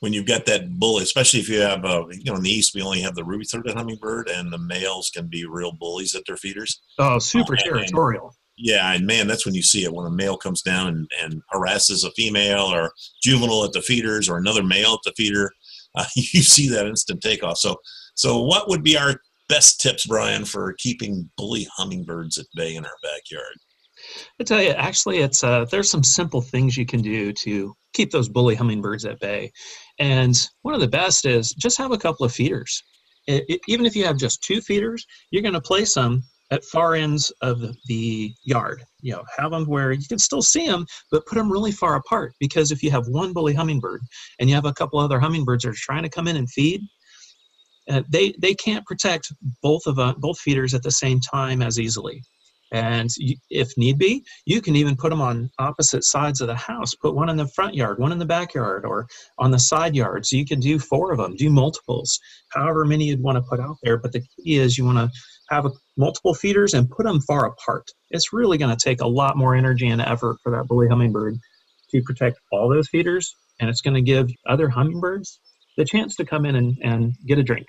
When 0.00 0.12
you've 0.12 0.26
got 0.26 0.46
that 0.46 0.70
bull, 0.78 0.98
especially 0.98 1.40
if 1.40 1.48
you 1.48 1.58
have, 1.60 1.84
uh, 1.84 2.04
you 2.10 2.22
know, 2.30 2.36
in 2.36 2.42
the 2.42 2.50
east 2.50 2.72
we 2.72 2.82
only 2.82 3.00
have 3.00 3.16
the 3.16 3.24
ruby-throated 3.24 3.74
hummingbird, 3.76 4.28
and 4.28 4.52
the 4.52 4.58
males 4.58 5.10
can 5.12 5.26
be 5.26 5.44
real 5.44 5.72
bullies 5.72 6.14
at 6.14 6.22
their 6.24 6.36
feeders. 6.36 6.80
Oh, 7.00 7.18
super 7.18 7.56
territorial. 7.56 8.32
Yeah, 8.58 8.92
and 8.92 9.06
man, 9.06 9.28
that's 9.28 9.46
when 9.46 9.54
you 9.54 9.62
see 9.62 9.84
it 9.84 9.92
when 9.92 10.06
a 10.06 10.10
male 10.10 10.36
comes 10.36 10.62
down 10.62 10.88
and, 10.88 11.08
and 11.22 11.42
harasses 11.50 12.02
a 12.04 12.10
female 12.12 12.64
or 12.64 12.92
juvenile 13.22 13.64
at 13.64 13.72
the 13.72 13.80
feeders 13.82 14.28
or 14.28 14.36
another 14.36 14.64
male 14.64 14.94
at 14.94 15.00
the 15.04 15.12
feeder. 15.16 15.50
Uh, 15.94 16.04
you 16.16 16.42
see 16.42 16.68
that 16.68 16.86
instant 16.86 17.20
takeoff. 17.20 17.58
So, 17.58 17.76
so 18.14 18.42
what 18.42 18.68
would 18.68 18.82
be 18.82 18.96
our 18.98 19.20
best 19.48 19.80
tips, 19.80 20.06
Brian, 20.06 20.44
for 20.44 20.74
keeping 20.78 21.30
bully 21.36 21.68
hummingbirds 21.76 22.36
at 22.36 22.46
bay 22.54 22.74
in 22.74 22.84
our 22.84 22.96
backyard? 23.02 23.54
I 24.40 24.44
tell 24.44 24.62
you, 24.62 24.70
actually, 24.70 25.18
it's 25.18 25.42
uh, 25.44 25.64
there's 25.70 25.90
some 25.90 26.04
simple 26.04 26.40
things 26.40 26.76
you 26.76 26.86
can 26.86 27.00
do 27.02 27.32
to 27.32 27.74
keep 27.94 28.10
those 28.10 28.28
bully 28.28 28.54
hummingbirds 28.54 29.04
at 29.04 29.20
bay, 29.20 29.50
and 29.98 30.36
one 30.62 30.74
of 30.74 30.80
the 30.80 30.88
best 30.88 31.24
is 31.26 31.52
just 31.54 31.78
have 31.78 31.92
a 31.92 31.98
couple 31.98 32.24
of 32.24 32.32
feeders. 32.32 32.82
I- 33.28 33.42
I- 33.50 33.58
even 33.68 33.86
if 33.86 33.96
you 33.96 34.04
have 34.04 34.16
just 34.16 34.42
two 34.42 34.60
feeders, 34.60 35.04
you're 35.30 35.42
going 35.42 35.54
to 35.54 35.60
place 35.60 35.94
them 35.94 36.22
at 36.50 36.64
far 36.64 36.94
ends 36.94 37.32
of 37.42 37.60
the, 37.86 38.32
yard. 38.44 38.82
You 39.00 39.12
know, 39.12 39.24
have 39.36 39.50
them 39.50 39.64
where 39.66 39.92
you 39.92 40.06
can 40.08 40.18
still 40.18 40.42
see 40.42 40.66
them, 40.66 40.86
but 41.10 41.26
put 41.26 41.36
them 41.36 41.50
really 41.52 41.72
far 41.72 41.96
apart. 41.96 42.34
Because 42.40 42.72
if 42.72 42.82
you 42.82 42.90
have 42.90 43.06
one 43.08 43.32
bully 43.32 43.54
hummingbird 43.54 44.00
and 44.38 44.48
you 44.48 44.54
have 44.54 44.64
a 44.64 44.72
couple 44.72 44.98
other 44.98 45.20
hummingbirds 45.20 45.64
that 45.64 45.70
are 45.70 45.74
trying 45.76 46.02
to 46.02 46.08
come 46.08 46.26
in 46.26 46.36
and 46.36 46.50
feed, 46.50 46.80
uh, 47.90 48.02
they 48.08 48.34
they 48.38 48.54
can't 48.54 48.84
protect 48.86 49.32
both 49.62 49.86
of 49.86 49.98
uh, 49.98 50.14
both 50.18 50.38
feeders 50.38 50.74
at 50.74 50.82
the 50.82 50.90
same 50.90 51.20
time 51.20 51.62
as 51.62 51.78
easily. 51.78 52.22
And 52.70 53.08
you, 53.16 53.36
if 53.48 53.72
need 53.78 53.98
be, 53.98 54.24
you 54.44 54.60
can 54.60 54.76
even 54.76 54.94
put 54.94 55.08
them 55.08 55.22
on 55.22 55.50
opposite 55.58 56.04
sides 56.04 56.42
of 56.42 56.48
the 56.48 56.54
house. 56.54 56.94
Put 56.94 57.14
one 57.14 57.30
in 57.30 57.36
the 57.36 57.48
front 57.48 57.74
yard, 57.74 57.98
one 57.98 58.12
in 58.12 58.18
the 58.18 58.26
backyard, 58.26 58.84
or 58.84 59.06
on 59.38 59.50
the 59.50 59.58
side 59.58 59.96
yard. 59.96 60.26
So 60.26 60.36
you 60.36 60.44
can 60.44 60.60
do 60.60 60.78
four 60.78 61.10
of 61.12 61.18
them, 61.18 61.34
do 61.36 61.48
multiples, 61.48 62.18
however 62.50 62.84
many 62.84 63.06
you'd 63.06 63.22
want 63.22 63.36
to 63.36 63.48
put 63.48 63.60
out 63.60 63.76
there. 63.82 63.96
But 63.96 64.12
the 64.12 64.20
key 64.20 64.58
is 64.58 64.76
you 64.76 64.84
want 64.84 64.98
to 64.98 65.10
have 65.50 65.66
multiple 65.96 66.34
feeders 66.34 66.74
and 66.74 66.90
put 66.90 67.04
them 67.04 67.20
far 67.20 67.46
apart. 67.46 67.90
It's 68.10 68.32
really 68.32 68.58
going 68.58 68.74
to 68.74 68.82
take 68.82 69.00
a 69.00 69.06
lot 69.06 69.36
more 69.36 69.54
energy 69.54 69.88
and 69.88 70.00
effort 70.00 70.36
for 70.42 70.52
that 70.52 70.66
bully 70.66 70.88
hummingbird 70.88 71.36
to 71.90 72.02
protect 72.02 72.38
all 72.52 72.68
those 72.68 72.88
feeders. 72.88 73.34
And 73.60 73.68
it's 73.68 73.80
going 73.80 73.94
to 73.94 74.02
give 74.02 74.30
other 74.46 74.68
hummingbirds 74.68 75.40
the 75.76 75.84
chance 75.84 76.16
to 76.16 76.24
come 76.24 76.44
in 76.44 76.56
and, 76.56 76.76
and 76.82 77.12
get 77.26 77.38
a 77.38 77.42
drink. 77.42 77.66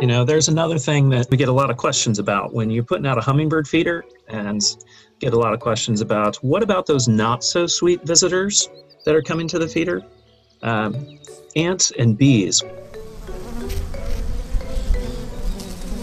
You 0.00 0.06
know, 0.06 0.24
there's 0.24 0.48
another 0.48 0.78
thing 0.78 1.10
that 1.10 1.26
we 1.30 1.36
get 1.36 1.48
a 1.48 1.52
lot 1.52 1.70
of 1.70 1.76
questions 1.76 2.18
about 2.18 2.54
when 2.54 2.70
you're 2.70 2.84
putting 2.84 3.06
out 3.06 3.18
a 3.18 3.20
hummingbird 3.20 3.68
feeder 3.68 4.02
and 4.28 4.62
get 5.18 5.34
a 5.34 5.38
lot 5.38 5.52
of 5.52 5.60
questions 5.60 6.00
about 6.00 6.36
what 6.36 6.62
about 6.62 6.86
those 6.86 7.06
not 7.06 7.44
so 7.44 7.66
sweet 7.66 8.02
visitors 8.04 8.70
that 9.04 9.14
are 9.14 9.20
coming 9.20 9.46
to 9.48 9.58
the 9.58 9.68
feeder? 9.68 10.02
Um, 10.62 11.18
ants 11.56 11.90
and 11.98 12.16
bees. 12.16 12.62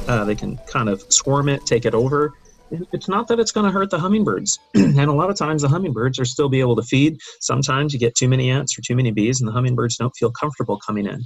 Uh, 0.08 0.24
they 0.24 0.36
can 0.36 0.58
kind 0.68 0.88
of 0.90 1.04
swarm 1.10 1.50
it, 1.50 1.66
take 1.66 1.86
it 1.86 1.94
over. 1.94 2.34
It's 2.92 3.08
not 3.08 3.28
that 3.28 3.40
it's 3.40 3.52
going 3.52 3.66
to 3.66 3.72
hurt 3.72 3.90
the 3.90 4.00
hummingbirds. 4.00 4.58
and 4.74 5.00
a 5.00 5.14
lot 5.14 5.30
of 5.30 5.38
times 5.38 5.62
the 5.62 5.70
hummingbirds 5.70 6.20
are 6.20 6.26
still 6.26 6.50
be 6.50 6.60
able 6.60 6.76
to 6.76 6.82
feed. 6.82 7.18
Sometimes 7.40 7.94
you 7.94 8.00
get 8.00 8.16
too 8.16 8.28
many 8.28 8.50
ants 8.50 8.78
or 8.78 8.82
too 8.82 8.96
many 8.96 9.12
bees, 9.12 9.42
and 9.42 9.48
the 9.48 9.52
hummingbirds 9.52 9.98
don't 9.98 10.16
feel 10.18 10.32
comfortable 10.32 10.80
coming 10.86 11.06
in. 11.06 11.24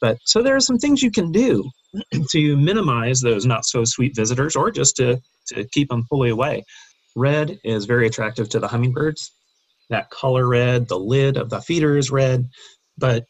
But 0.00 0.18
so 0.24 0.42
there 0.42 0.54
are 0.54 0.60
some 0.60 0.78
things 0.78 1.02
you 1.02 1.10
can 1.10 1.32
do 1.32 1.68
to 2.30 2.56
minimize 2.56 3.20
those 3.20 3.46
not 3.46 3.64
so 3.64 3.84
sweet 3.84 4.14
visitors 4.14 4.56
or 4.56 4.70
just 4.70 4.96
to, 4.96 5.20
to 5.48 5.64
keep 5.72 5.88
them 5.88 6.04
fully 6.04 6.30
away. 6.30 6.64
Red 7.16 7.58
is 7.64 7.86
very 7.86 8.06
attractive 8.06 8.48
to 8.50 8.58
the 8.58 8.68
hummingbirds. 8.68 9.32
That 9.90 10.10
color 10.10 10.48
red, 10.48 10.88
the 10.88 10.98
lid 10.98 11.36
of 11.36 11.50
the 11.50 11.60
feeder 11.60 11.96
is 11.96 12.10
red, 12.10 12.48
but 12.98 13.24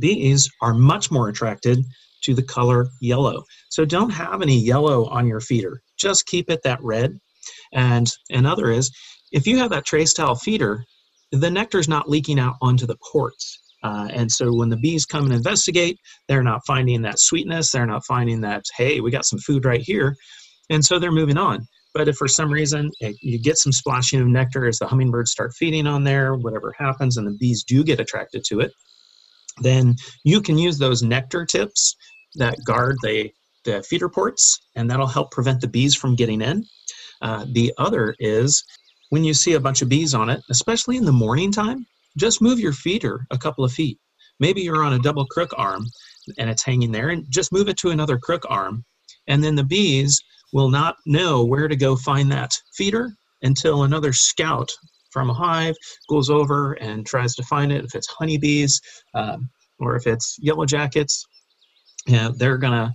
bees 0.00 0.48
are 0.62 0.74
much 0.74 1.10
more 1.10 1.28
attracted 1.28 1.78
to 2.22 2.34
the 2.34 2.42
color 2.42 2.86
yellow. 3.00 3.44
So 3.68 3.84
don't 3.84 4.10
have 4.10 4.42
any 4.42 4.58
yellow 4.58 5.06
on 5.06 5.26
your 5.26 5.40
feeder. 5.40 5.82
Just 5.98 6.26
keep 6.26 6.50
it 6.50 6.62
that 6.64 6.82
red. 6.82 7.18
And 7.72 8.06
another 8.30 8.70
is 8.70 8.90
if 9.32 9.46
you 9.46 9.58
have 9.58 9.70
that 9.70 9.84
tray 9.84 10.04
style 10.04 10.34
feeder, 10.34 10.84
the 11.32 11.50
nectar 11.50 11.78
is 11.78 11.88
not 11.88 12.08
leaking 12.08 12.38
out 12.38 12.54
onto 12.62 12.86
the 12.86 12.96
ports. 13.12 13.60
Uh, 13.82 14.08
and 14.12 14.30
so 14.30 14.52
when 14.54 14.68
the 14.68 14.78
bees 14.78 15.04
come 15.04 15.24
and 15.24 15.34
investigate, 15.34 15.98
they're 16.28 16.42
not 16.42 16.62
finding 16.66 17.02
that 17.02 17.18
sweetness. 17.18 17.70
They're 17.70 17.86
not 17.86 18.04
finding 18.06 18.40
that, 18.40 18.64
hey, 18.76 19.00
we 19.00 19.10
got 19.10 19.26
some 19.26 19.38
food 19.40 19.64
right 19.64 19.82
here. 19.82 20.16
And 20.70 20.84
so 20.84 20.98
they're 20.98 21.12
moving 21.12 21.38
on. 21.38 21.66
But 21.94 22.08
if 22.08 22.16
for 22.16 22.28
some 22.28 22.52
reason 22.52 22.90
eh, 23.00 23.12
you 23.22 23.38
get 23.38 23.58
some 23.58 23.72
splashing 23.72 24.20
of 24.20 24.26
nectar 24.26 24.66
as 24.66 24.78
the 24.78 24.86
hummingbirds 24.86 25.30
start 25.30 25.54
feeding 25.54 25.86
on 25.86 26.04
there, 26.04 26.34
whatever 26.34 26.74
happens, 26.78 27.16
and 27.16 27.26
the 27.26 27.36
bees 27.38 27.64
do 27.64 27.84
get 27.84 28.00
attracted 28.00 28.44
to 28.48 28.60
it, 28.60 28.72
then 29.62 29.96
you 30.24 30.40
can 30.40 30.58
use 30.58 30.78
those 30.78 31.02
nectar 31.02 31.44
tips 31.44 31.96
that 32.34 32.56
guard 32.64 32.96
the, 33.02 33.30
the 33.64 33.82
feeder 33.82 34.08
ports, 34.08 34.60
and 34.74 34.90
that'll 34.90 35.06
help 35.06 35.30
prevent 35.30 35.60
the 35.60 35.68
bees 35.68 35.94
from 35.94 36.14
getting 36.14 36.42
in. 36.42 36.64
Uh, 37.22 37.46
the 37.52 37.72
other 37.78 38.14
is 38.18 38.64
when 39.10 39.24
you 39.24 39.32
see 39.32 39.54
a 39.54 39.60
bunch 39.60 39.82
of 39.82 39.88
bees 39.88 40.14
on 40.14 40.28
it, 40.28 40.40
especially 40.50 40.96
in 40.96 41.04
the 41.04 41.12
morning 41.12 41.50
time, 41.50 41.86
just 42.16 42.42
move 42.42 42.60
your 42.60 42.72
feeder 42.72 43.26
a 43.30 43.38
couple 43.38 43.64
of 43.64 43.72
feet. 43.72 43.98
Maybe 44.40 44.60
you're 44.60 44.84
on 44.84 44.94
a 44.94 44.98
double 44.98 45.26
crook 45.26 45.52
arm 45.56 45.86
and 46.38 46.50
it's 46.50 46.62
hanging 46.64 46.92
there, 46.92 47.10
and 47.10 47.24
just 47.28 47.52
move 47.52 47.68
it 47.68 47.76
to 47.78 47.90
another 47.90 48.18
crook 48.18 48.44
arm. 48.48 48.84
And 49.28 49.42
then 49.42 49.54
the 49.54 49.64
bees 49.64 50.20
will 50.52 50.70
not 50.70 50.96
know 51.06 51.44
where 51.44 51.68
to 51.68 51.76
go 51.76 51.96
find 51.96 52.30
that 52.32 52.52
feeder 52.74 53.12
until 53.42 53.84
another 53.84 54.12
scout 54.12 54.70
from 55.16 55.30
a 55.30 55.34
hive 55.34 55.74
goes 56.10 56.28
over 56.28 56.74
and 56.74 57.06
tries 57.06 57.34
to 57.34 57.42
find 57.44 57.72
it. 57.72 57.86
If 57.86 57.94
it's 57.94 58.06
honeybees 58.06 58.78
um, 59.14 59.48
or 59.78 59.96
if 59.96 60.06
it's 60.06 60.36
yellow 60.38 60.66
jackets, 60.66 61.24
yeah, 62.06 62.28
they're 62.36 62.58
going 62.58 62.74
to 62.74 62.92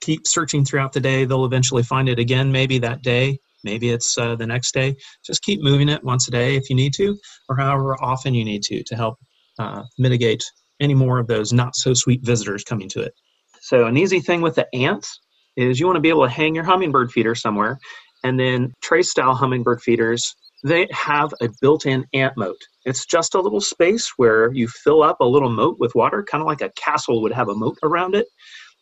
keep 0.00 0.26
searching 0.26 0.64
throughout 0.64 0.92
the 0.92 0.98
day. 0.98 1.24
They'll 1.24 1.44
eventually 1.44 1.84
find 1.84 2.08
it 2.08 2.18
again, 2.18 2.50
maybe 2.50 2.80
that 2.80 3.02
day. 3.02 3.38
Maybe 3.62 3.90
it's 3.90 4.18
uh, 4.18 4.34
the 4.34 4.46
next 4.46 4.74
day. 4.74 4.96
Just 5.24 5.42
keep 5.42 5.62
moving 5.62 5.88
it 5.88 6.02
once 6.02 6.26
a 6.26 6.32
day 6.32 6.56
if 6.56 6.68
you 6.68 6.74
need 6.74 6.94
to, 6.94 7.16
or 7.48 7.56
however 7.56 7.96
often 8.02 8.34
you 8.34 8.44
need 8.44 8.64
to, 8.64 8.82
to 8.82 8.96
help 8.96 9.14
uh, 9.60 9.84
mitigate 9.98 10.42
any 10.80 10.94
more 10.94 11.20
of 11.20 11.28
those 11.28 11.52
not 11.52 11.76
so 11.76 11.94
sweet 11.94 12.26
visitors 12.26 12.64
coming 12.64 12.88
to 12.88 13.02
it. 13.02 13.12
So, 13.60 13.86
an 13.86 13.96
easy 13.96 14.18
thing 14.18 14.40
with 14.40 14.56
the 14.56 14.66
ants 14.74 15.20
is 15.56 15.78
you 15.78 15.86
want 15.86 15.94
to 15.94 16.00
be 16.00 16.08
able 16.08 16.24
to 16.24 16.30
hang 16.30 16.56
your 16.56 16.64
hummingbird 16.64 17.12
feeder 17.12 17.36
somewhere, 17.36 17.78
and 18.24 18.40
then 18.40 18.72
tray 18.82 19.02
style 19.02 19.34
hummingbird 19.34 19.80
feeders, 19.80 20.34
they 20.64 20.86
have 20.90 21.32
a 21.40 21.48
built 21.60 21.86
in 21.86 22.06
ant 22.12 22.36
moat. 22.36 22.58
It's 22.84 23.06
just 23.06 23.34
a 23.34 23.40
little 23.40 23.60
space 23.60 24.12
where 24.16 24.52
you 24.52 24.68
fill 24.68 25.02
up 25.02 25.20
a 25.20 25.24
little 25.24 25.50
moat 25.50 25.76
with 25.78 25.94
water, 25.94 26.22
kind 26.22 26.42
of 26.42 26.46
like 26.46 26.60
a 26.60 26.72
castle 26.76 27.22
would 27.22 27.32
have 27.32 27.48
a 27.48 27.54
moat 27.54 27.78
around 27.82 28.14
it. 28.14 28.26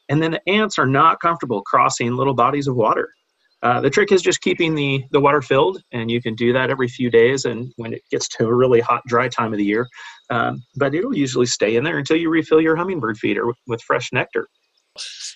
And 0.08 0.22
then 0.22 0.32
the 0.32 0.48
ants 0.48 0.78
are 0.78 0.86
not 0.86 1.20
comfortable 1.20 1.62
crossing 1.62 2.14
little 2.14 2.34
bodies 2.34 2.66
of 2.66 2.76
water. 2.76 3.10
Uh, 3.62 3.80
the 3.80 3.90
trick 3.90 4.12
is 4.12 4.22
just 4.22 4.40
keeping 4.40 4.74
the, 4.74 5.04
the 5.10 5.18
water 5.18 5.42
filled, 5.42 5.82
and 5.92 6.10
you 6.10 6.22
can 6.22 6.34
do 6.34 6.52
that 6.52 6.70
every 6.70 6.86
few 6.86 7.10
days 7.10 7.44
and 7.44 7.72
when 7.76 7.92
it 7.92 8.02
gets 8.10 8.28
to 8.28 8.46
a 8.46 8.54
really 8.54 8.80
hot, 8.80 9.02
dry 9.08 9.28
time 9.28 9.52
of 9.52 9.58
the 9.58 9.64
year. 9.64 9.86
Um, 10.30 10.62
but 10.76 10.94
it'll 10.94 11.16
usually 11.16 11.46
stay 11.46 11.74
in 11.74 11.82
there 11.82 11.98
until 11.98 12.16
you 12.16 12.30
refill 12.30 12.60
your 12.60 12.76
hummingbird 12.76 13.18
feeder 13.18 13.44
with, 13.66 13.82
fresh 13.82 14.12
nectar. 14.12 14.46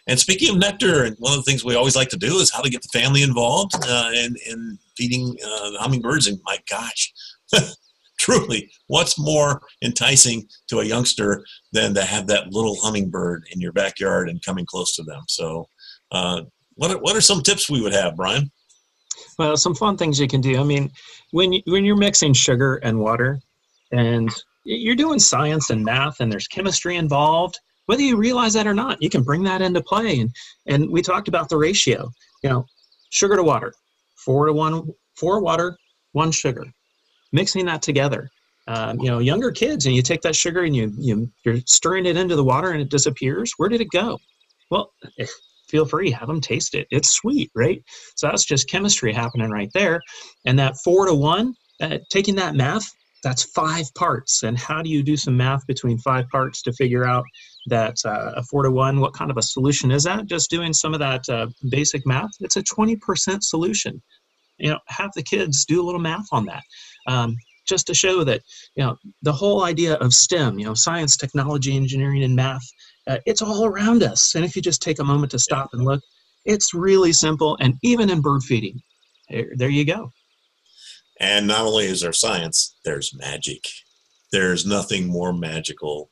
And 0.06 0.20
speaking 0.20 0.50
of 0.50 0.58
nectar, 0.58 1.02
and 1.04 1.16
one 1.18 1.32
of 1.32 1.38
the 1.38 1.42
things 1.50 1.64
we 1.64 1.74
always 1.74 1.96
like 1.96 2.10
to 2.10 2.16
do 2.16 2.36
is 2.36 2.52
how 2.52 2.62
to 2.62 2.70
get 2.70 2.82
the 2.82 2.98
family 2.98 3.22
involved 3.22 3.72
uh, 3.84 4.10
in, 4.14 4.36
in 4.46 4.78
feeding 4.96 5.36
uh, 5.44 5.70
the 5.70 5.78
hummingbirds. 5.78 6.26
And 6.26 6.38
my 6.44 6.58
gosh, 6.68 7.12
truly, 8.18 8.70
what's 8.86 9.18
more 9.18 9.62
enticing 9.82 10.46
to 10.68 10.80
a 10.80 10.84
youngster 10.84 11.44
than 11.72 11.94
to 11.94 12.02
have 12.02 12.26
that 12.28 12.52
little 12.52 12.76
hummingbird 12.80 13.44
in 13.52 13.60
your 13.60 13.72
backyard 13.72 14.28
and 14.28 14.44
coming 14.44 14.66
close 14.66 14.94
to 14.96 15.02
them? 15.02 15.22
So, 15.28 15.68
uh, 16.10 16.42
what 16.74 16.90
are, 16.90 16.98
what 16.98 17.16
are 17.16 17.20
some 17.20 17.42
tips 17.42 17.68
we 17.68 17.80
would 17.80 17.92
have, 17.92 18.16
Brian? 18.16 18.50
Well, 19.38 19.56
some 19.56 19.74
fun 19.74 19.96
things 19.96 20.20
you 20.20 20.28
can 20.28 20.40
do. 20.40 20.58
I 20.60 20.64
mean, 20.64 20.90
when 21.32 21.52
you, 21.52 21.62
when 21.66 21.84
you're 21.84 21.96
mixing 21.96 22.32
sugar 22.32 22.76
and 22.76 22.98
water, 22.98 23.40
and 23.92 24.30
you're 24.64 24.96
doing 24.96 25.18
science 25.18 25.70
and 25.70 25.84
math, 25.84 26.20
and 26.20 26.30
there's 26.30 26.48
chemistry 26.48 26.96
involved, 26.96 27.58
whether 27.86 28.02
you 28.02 28.16
realize 28.16 28.52
that 28.54 28.66
or 28.66 28.74
not, 28.74 29.02
you 29.02 29.10
can 29.10 29.22
bring 29.22 29.42
that 29.44 29.62
into 29.62 29.82
play. 29.82 30.20
And 30.20 30.30
and 30.66 30.90
we 30.90 31.02
talked 31.02 31.28
about 31.28 31.48
the 31.48 31.56
ratio. 31.56 32.10
You 32.42 32.50
know, 32.50 32.66
sugar 33.10 33.36
to 33.36 33.42
water, 33.42 33.72
four 34.24 34.46
to 34.46 34.52
one, 34.52 34.88
four 35.16 35.40
water, 35.40 35.76
one 36.12 36.30
sugar, 36.30 36.64
mixing 37.32 37.66
that 37.66 37.82
together. 37.82 38.28
Um, 38.68 39.00
you 39.00 39.10
know, 39.10 39.18
younger 39.18 39.50
kids, 39.50 39.86
and 39.86 39.94
you 39.94 40.02
take 40.02 40.22
that 40.22 40.36
sugar 40.36 40.62
and 40.62 40.74
you, 40.74 40.92
you 40.96 41.28
you're 41.44 41.58
stirring 41.66 42.06
it 42.06 42.16
into 42.16 42.36
the 42.36 42.44
water 42.44 42.70
and 42.70 42.80
it 42.80 42.90
disappears. 42.90 43.52
Where 43.56 43.68
did 43.68 43.80
it 43.80 43.90
go? 43.90 44.18
Well, 44.70 44.92
eh, 45.18 45.26
feel 45.68 45.84
free, 45.84 46.12
have 46.12 46.28
them 46.28 46.40
taste 46.40 46.74
it. 46.74 46.86
It's 46.90 47.10
sweet, 47.10 47.50
right? 47.56 47.82
So 48.14 48.28
that's 48.28 48.44
just 48.44 48.70
chemistry 48.70 49.12
happening 49.12 49.50
right 49.50 49.70
there. 49.74 50.00
And 50.44 50.56
that 50.60 50.76
four 50.84 51.06
to 51.06 51.14
one, 51.14 51.54
uh, 51.80 51.98
taking 52.10 52.36
that 52.36 52.54
math, 52.54 52.88
that's 53.24 53.44
five 53.44 53.86
parts. 53.96 54.42
And 54.44 54.56
how 54.56 54.82
do 54.82 54.90
you 54.90 55.02
do 55.02 55.16
some 55.16 55.36
math 55.36 55.66
between 55.66 55.98
five 55.98 56.28
parts 56.28 56.62
to 56.62 56.72
figure 56.72 57.06
out 57.06 57.24
that 57.66 57.96
uh, 58.04 58.32
a 58.36 58.42
four 58.44 58.62
to 58.64 58.70
one, 58.70 59.00
what 59.00 59.14
kind 59.14 59.30
of 59.30 59.36
a 59.36 59.42
solution 59.42 59.90
is 59.90 60.04
that? 60.04 60.26
Just 60.26 60.50
doing 60.50 60.72
some 60.72 60.94
of 60.94 61.00
that 61.00 61.28
uh, 61.28 61.46
basic 61.70 62.06
math, 62.06 62.30
it's 62.40 62.56
a 62.56 62.62
20% 62.62 63.42
solution. 63.42 64.02
You 64.58 64.70
know, 64.70 64.78
have 64.88 65.10
the 65.14 65.22
kids 65.22 65.64
do 65.64 65.82
a 65.82 65.84
little 65.84 66.00
math 66.00 66.26
on 66.32 66.44
that. 66.46 66.62
Um, 67.06 67.36
just 67.66 67.86
to 67.86 67.94
show 67.94 68.24
that 68.24 68.42
you 68.74 68.84
know 68.84 68.96
the 69.22 69.32
whole 69.32 69.64
idea 69.64 69.94
of 69.94 70.12
STEM, 70.12 70.58
you 70.58 70.64
know, 70.64 70.74
science, 70.74 71.16
technology, 71.16 71.76
engineering, 71.76 72.22
and 72.24 72.34
math, 72.34 72.66
uh, 73.06 73.18
it's 73.24 73.42
all 73.42 73.64
around 73.64 74.02
us. 74.02 74.34
And 74.34 74.44
if 74.44 74.56
you 74.56 74.62
just 74.62 74.82
take 74.82 74.98
a 74.98 75.04
moment 75.04 75.30
to 75.32 75.38
stop 75.38 75.70
and 75.72 75.84
look, 75.84 76.02
it's 76.44 76.74
really 76.74 77.12
simple. 77.12 77.56
And 77.60 77.74
even 77.82 78.10
in 78.10 78.20
bird 78.20 78.42
feeding, 78.42 78.80
there, 79.30 79.46
there 79.56 79.68
you 79.68 79.84
go. 79.84 80.10
And 81.20 81.46
not 81.46 81.66
only 81.66 81.86
is 81.86 82.00
there 82.00 82.12
science, 82.12 82.76
there's 82.84 83.14
magic. 83.14 83.64
There's 84.32 84.66
nothing 84.66 85.06
more 85.06 85.32
magical 85.32 86.10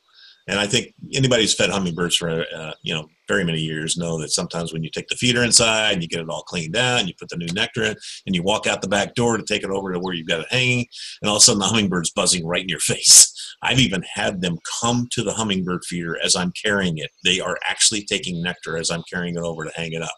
and 0.49 0.59
I 0.59 0.67
think 0.67 0.95
anybody 1.15 1.43
who's 1.43 1.55
fed 1.55 1.71
hummingbirds 1.71 2.17
for 2.17 2.45
uh, 2.55 2.73
you 2.83 2.95
know 2.95 3.09
very 3.29 3.45
many 3.45 3.61
years 3.61 3.97
know 3.97 4.19
that 4.21 4.31
sometimes 4.31 4.73
when 4.73 4.83
you 4.83 4.91
take 4.91 5.07
the 5.09 5.15
feeder 5.15 5.45
inside 5.45 5.93
and 5.93 6.03
you 6.03 6.09
get 6.09 6.21
it 6.21 6.29
all 6.29 6.43
cleaned 6.43 6.77
out, 6.77 7.01
and 7.01 7.09
you 7.09 7.15
put 7.19 7.29
the 7.29 7.37
new 7.37 7.53
nectar 7.53 7.85
in, 7.85 7.97
and 8.27 8.35
you 8.35 8.43
walk 8.43 8.67
out 8.67 8.83
the 8.83 8.89
back 8.89 9.15
door 9.15 9.37
to 9.37 9.45
take 9.45 9.63
it 9.63 9.71
over 9.71 9.93
to 9.93 10.01
where 10.01 10.15
you've 10.15 10.29
got 10.29 10.41
it 10.41 10.51
hanging, 10.51 10.87
and 11.23 11.29
all 11.29 11.37
of 11.37 11.41
a 11.41 11.45
sudden 11.45 11.61
the 11.61 11.67
hummingbird's 11.67 12.11
buzzing 12.11 12.47
right 12.47 12.63
in 12.63 12.69
your 12.69 12.79
face. 12.81 13.27
I've 13.63 13.81
even 13.81 14.03
had 14.15 14.41
them 14.41 14.59
come 14.81 15.07
to 15.13 15.23
the 15.23 15.35
hummingbird 15.35 15.85
feeder 15.85 16.19
as 16.25 16.35
I'm 16.35 16.53
carrying 16.53 16.99
it. 16.99 17.11
They 17.25 17.41
are 17.41 17.59
actually 17.65 18.05
taking 18.05 18.43
nectar 18.43 18.79
as 18.79 18.91
I'm 18.91 19.05
carrying 19.11 19.37
it 19.37 19.43
over 19.43 19.65
to 19.65 19.73
hang 19.75 19.93
it 19.93 20.03
up. 20.03 20.17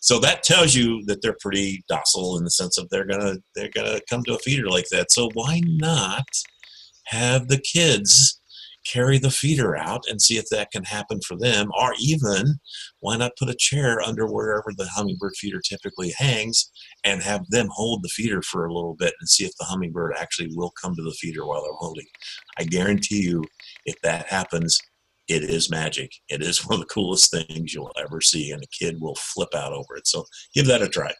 So 0.00 0.18
that 0.20 0.42
tells 0.42 0.74
you 0.74 1.04
that 1.06 1.22
they're 1.22 1.36
pretty 1.40 1.84
docile 1.88 2.38
in 2.38 2.44
the 2.44 2.50
sense 2.50 2.78
of 2.78 2.88
they're 2.88 3.04
gonna 3.04 3.36
they're 3.54 3.70
gonna 3.70 4.00
come 4.08 4.24
to 4.24 4.34
a 4.34 4.38
feeder 4.38 4.68
like 4.68 4.88
that. 4.90 5.12
So 5.12 5.30
why 5.34 5.60
not 5.64 6.26
have 7.06 7.48
the 7.48 7.60
kids 7.60 8.39
carry 8.86 9.18
the 9.18 9.30
feeder 9.30 9.76
out 9.76 10.04
and 10.08 10.20
see 10.20 10.38
if 10.38 10.46
that 10.50 10.70
can 10.70 10.84
happen 10.84 11.20
for 11.26 11.36
them. 11.36 11.70
Or 11.78 11.94
even, 12.00 12.54
why 13.00 13.16
not 13.16 13.36
put 13.38 13.50
a 13.50 13.56
chair 13.58 14.00
under 14.00 14.26
wherever 14.26 14.72
the 14.76 14.86
hummingbird 14.86 15.36
feeder 15.36 15.60
typically 15.60 16.12
hangs 16.16 16.70
and 17.04 17.22
have 17.22 17.48
them 17.50 17.68
hold 17.72 18.02
the 18.02 18.08
feeder 18.08 18.42
for 18.42 18.64
a 18.64 18.72
little 18.72 18.94
bit 18.94 19.14
and 19.20 19.28
see 19.28 19.44
if 19.44 19.52
the 19.58 19.66
hummingbird 19.66 20.14
actually 20.18 20.48
will 20.54 20.72
come 20.80 20.94
to 20.96 21.02
the 21.02 21.16
feeder 21.20 21.46
while 21.46 21.62
they're 21.62 21.72
holding. 21.74 22.06
I 22.58 22.64
guarantee 22.64 23.22
you, 23.22 23.44
if 23.84 23.96
that 24.02 24.26
happens, 24.26 24.78
it 25.28 25.44
is 25.44 25.70
magic. 25.70 26.10
It 26.28 26.42
is 26.42 26.58
one 26.66 26.74
of 26.74 26.80
the 26.80 26.92
coolest 26.92 27.30
things 27.30 27.72
you'll 27.72 27.92
ever 27.98 28.20
see, 28.20 28.50
and 28.50 28.62
a 28.62 28.84
kid 28.84 29.00
will 29.00 29.16
flip 29.16 29.54
out 29.54 29.72
over 29.72 29.96
it. 29.96 30.06
So 30.06 30.24
give 30.54 30.66
that 30.66 30.82
a 30.82 30.88
try. 30.88 31.12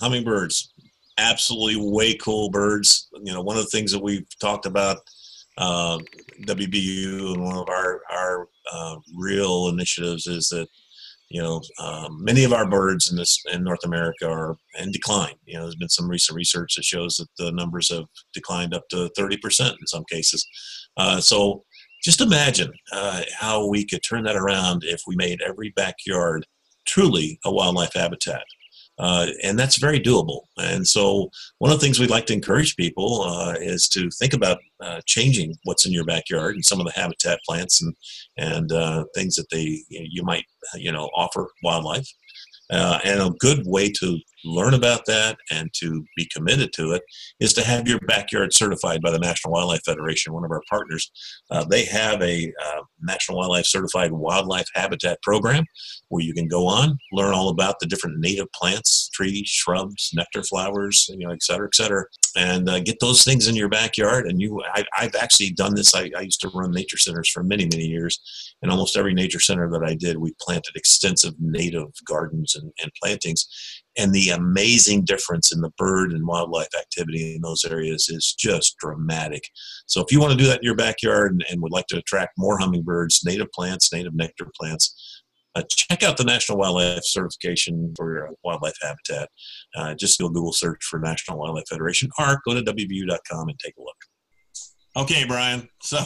Hummingbirds, 0.00 0.72
absolutely 1.18 1.76
way 1.90 2.14
cool 2.14 2.50
birds. 2.50 3.08
You 3.22 3.32
know, 3.32 3.42
one 3.42 3.56
of 3.56 3.62
the 3.62 3.70
things 3.70 3.92
that 3.92 4.02
we've 4.02 4.26
talked 4.40 4.66
about 4.66 4.98
uh, 5.58 5.98
WBU 6.42 7.34
and 7.34 7.44
one 7.44 7.56
of 7.56 7.68
our 7.68 8.00
our 8.10 8.48
uh, 8.72 8.96
real 9.16 9.68
initiatives 9.68 10.26
is 10.26 10.48
that 10.48 10.68
you 11.30 11.42
know 11.42 11.60
um, 11.80 12.22
many 12.22 12.44
of 12.44 12.52
our 12.52 12.68
birds 12.68 13.10
in 13.10 13.16
this 13.16 13.42
in 13.52 13.64
North 13.64 13.84
America 13.84 14.28
are 14.28 14.56
in 14.78 14.90
decline. 14.90 15.34
You 15.44 15.54
know, 15.54 15.62
there's 15.62 15.76
been 15.76 15.88
some 15.88 16.08
recent 16.08 16.36
research 16.36 16.76
that 16.76 16.84
shows 16.84 17.16
that 17.16 17.28
the 17.38 17.52
numbers 17.52 17.90
have 17.90 18.06
declined 18.34 18.74
up 18.74 18.88
to 18.90 19.10
30 19.16 19.36
percent 19.38 19.76
in 19.80 19.86
some 19.86 20.04
cases. 20.10 20.46
Uh, 20.96 21.20
so 21.20 21.64
just 22.02 22.20
imagine 22.20 22.72
uh, 22.92 23.22
how 23.36 23.66
we 23.66 23.84
could 23.84 24.02
turn 24.02 24.24
that 24.24 24.36
around 24.36 24.84
if 24.84 25.02
we 25.06 25.16
made 25.16 25.40
every 25.42 25.70
backyard 25.70 26.46
truly 26.86 27.38
a 27.44 27.52
wildlife 27.52 27.92
habitat. 27.94 28.44
Uh, 28.98 29.26
and 29.42 29.58
that's 29.58 29.76
very 29.76 30.00
doable. 30.00 30.42
And 30.56 30.86
so, 30.86 31.30
one 31.58 31.70
of 31.70 31.78
the 31.78 31.84
things 31.84 32.00
we'd 32.00 32.10
like 32.10 32.26
to 32.26 32.32
encourage 32.32 32.76
people 32.76 33.22
uh, 33.22 33.54
is 33.60 33.88
to 33.90 34.08
think 34.10 34.32
about 34.32 34.58
uh, 34.80 35.00
changing 35.06 35.54
what's 35.64 35.84
in 35.84 35.92
your 35.92 36.04
backyard 36.04 36.54
and 36.54 36.64
some 36.64 36.80
of 36.80 36.86
the 36.86 36.92
habitat 36.92 37.40
plants 37.46 37.82
and 37.82 37.94
and 38.38 38.72
uh, 38.72 39.04
things 39.14 39.34
that 39.36 39.50
they 39.50 39.82
you 39.90 40.22
might 40.22 40.44
you 40.74 40.90
know 40.90 41.10
offer 41.14 41.48
wildlife. 41.62 42.08
Uh, 42.70 42.98
and 43.04 43.20
a 43.20 43.30
good 43.38 43.62
way 43.66 43.90
to 43.90 44.18
learn 44.44 44.74
about 44.74 45.04
that 45.06 45.36
and 45.50 45.70
to 45.74 46.04
be 46.16 46.28
committed 46.32 46.72
to 46.72 46.92
it 46.92 47.02
is 47.40 47.52
to 47.52 47.64
have 47.64 47.88
your 47.88 47.98
backyard 48.00 48.52
certified 48.52 49.00
by 49.02 49.10
the 49.10 49.18
National 49.18 49.52
Wildlife 49.52 49.82
Federation, 49.84 50.32
one 50.32 50.44
of 50.44 50.50
our 50.50 50.62
partners. 50.68 51.10
Uh, 51.50 51.64
they 51.64 51.84
have 51.84 52.20
a 52.22 52.52
uh, 52.64 52.82
National 53.02 53.38
Wildlife 53.38 53.66
Certified 53.66 54.12
Wildlife 54.12 54.66
Habitat 54.74 55.20
Program 55.22 55.64
where 56.08 56.24
you 56.24 56.34
can 56.34 56.48
go 56.48 56.66
on, 56.66 56.98
learn 57.12 57.34
all 57.34 57.48
about 57.48 57.80
the 57.80 57.86
different 57.86 58.18
native 58.18 58.50
plants, 58.52 59.05
trees, 59.16 59.48
shrubs, 59.48 60.10
nectar 60.14 60.42
flowers, 60.42 61.08
you 61.08 61.26
know, 61.26 61.32
et 61.32 61.42
cetera, 61.42 61.66
et 61.66 61.74
cetera, 61.74 62.04
and 62.36 62.68
uh, 62.68 62.80
get 62.80 62.98
those 63.00 63.24
things 63.24 63.48
in 63.48 63.56
your 63.56 63.68
backyard. 63.68 64.26
And 64.26 64.40
you, 64.40 64.62
I, 64.74 64.84
have 64.92 65.14
actually 65.14 65.52
done 65.52 65.74
this. 65.74 65.94
I, 65.94 66.10
I 66.16 66.22
used 66.22 66.40
to 66.42 66.50
run 66.54 66.70
nature 66.70 66.98
centers 66.98 67.30
for 67.30 67.42
many, 67.42 67.64
many 67.64 67.86
years. 67.86 68.20
And 68.62 68.70
almost 68.70 68.96
every 68.96 69.14
nature 69.14 69.40
center 69.40 69.70
that 69.70 69.84
I 69.84 69.94
did, 69.94 70.18
we 70.18 70.34
planted 70.40 70.76
extensive 70.76 71.34
native 71.38 71.88
gardens 72.06 72.54
and, 72.54 72.72
and 72.82 72.90
plantings 73.02 73.46
and 73.96 74.12
the 74.12 74.30
amazing 74.30 75.04
difference 75.04 75.52
in 75.52 75.60
the 75.60 75.72
bird 75.78 76.12
and 76.12 76.26
wildlife 76.26 76.74
activity 76.78 77.34
in 77.34 77.40
those 77.40 77.64
areas 77.64 78.08
is 78.08 78.34
just 78.38 78.76
dramatic. 78.78 79.48
So 79.86 80.02
if 80.02 80.12
you 80.12 80.20
want 80.20 80.32
to 80.32 80.38
do 80.38 80.46
that 80.46 80.58
in 80.58 80.64
your 80.64 80.76
backyard 80.76 81.32
and, 81.32 81.44
and 81.50 81.62
would 81.62 81.72
like 81.72 81.86
to 81.88 81.98
attract 81.98 82.38
more 82.38 82.58
hummingbirds, 82.58 83.24
native 83.24 83.50
plants, 83.52 83.92
native 83.92 84.14
nectar 84.14 84.48
plants, 84.58 85.15
uh, 85.56 85.62
check 85.68 86.02
out 86.02 86.16
the 86.16 86.24
National 86.24 86.58
Wildlife 86.58 87.04
Certification 87.04 87.94
for 87.96 88.30
Wildlife 88.44 88.76
Habitat. 88.82 89.30
Uh, 89.74 89.94
just 89.94 90.20
a 90.20 90.24
Google 90.24 90.52
search 90.52 90.84
for 90.84 90.98
National 90.98 91.38
Wildlife 91.38 91.68
Federation 91.68 92.10
or 92.18 92.40
go 92.46 92.54
to 92.54 92.62
WBU.com 92.62 93.48
and 93.48 93.58
take 93.58 93.74
a 93.78 93.80
look. 93.80 93.96
Okay, 94.96 95.24
Brian. 95.26 95.68
So 95.82 95.98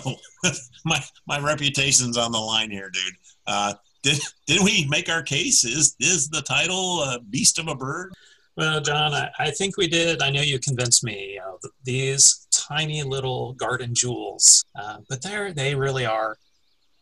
my 0.84 1.02
my 1.26 1.38
reputation's 1.38 2.16
on 2.16 2.32
the 2.32 2.38
line 2.38 2.70
here, 2.70 2.90
dude. 2.90 3.14
Uh, 3.46 3.74
did 4.02 4.20
did 4.46 4.62
we 4.62 4.86
make 4.88 5.08
our 5.08 5.22
case? 5.22 5.64
Is 5.64 5.94
is 6.00 6.28
the 6.28 6.42
title 6.42 7.00
uh, 7.00 7.18
"Beast 7.30 7.58
of 7.58 7.68
a 7.68 7.74
Bird"? 7.74 8.12
Well, 8.56 8.80
John, 8.80 9.14
I, 9.14 9.30
I 9.38 9.50
think 9.52 9.76
we 9.76 9.86
did. 9.86 10.22
I 10.22 10.30
know 10.30 10.42
you 10.42 10.58
convinced 10.58 11.04
me. 11.04 11.38
Uh, 11.38 11.68
these 11.84 12.48
tiny 12.52 13.02
little 13.04 13.52
garden 13.54 13.94
jewels, 13.94 14.64
uh, 14.80 14.98
but 15.08 15.22
they 15.22 15.52
they 15.52 15.74
really 15.74 16.04
are 16.04 16.36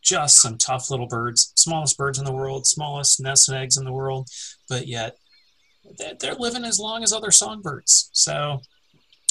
just 0.01 0.41
some 0.41 0.57
tough 0.57 0.89
little 0.89 1.07
birds, 1.07 1.53
smallest 1.55 1.97
birds 1.97 2.19
in 2.19 2.25
the 2.25 2.33
world, 2.33 2.65
smallest 2.65 3.19
nests 3.21 3.47
and 3.49 3.57
eggs 3.57 3.77
in 3.77 3.85
the 3.85 3.91
world, 3.91 4.27
but 4.67 4.87
yet 4.87 5.17
they're 6.19 6.35
living 6.35 6.63
as 6.63 6.79
long 6.79 7.03
as 7.03 7.13
other 7.13 7.31
songbirds. 7.31 8.09
So 8.13 8.61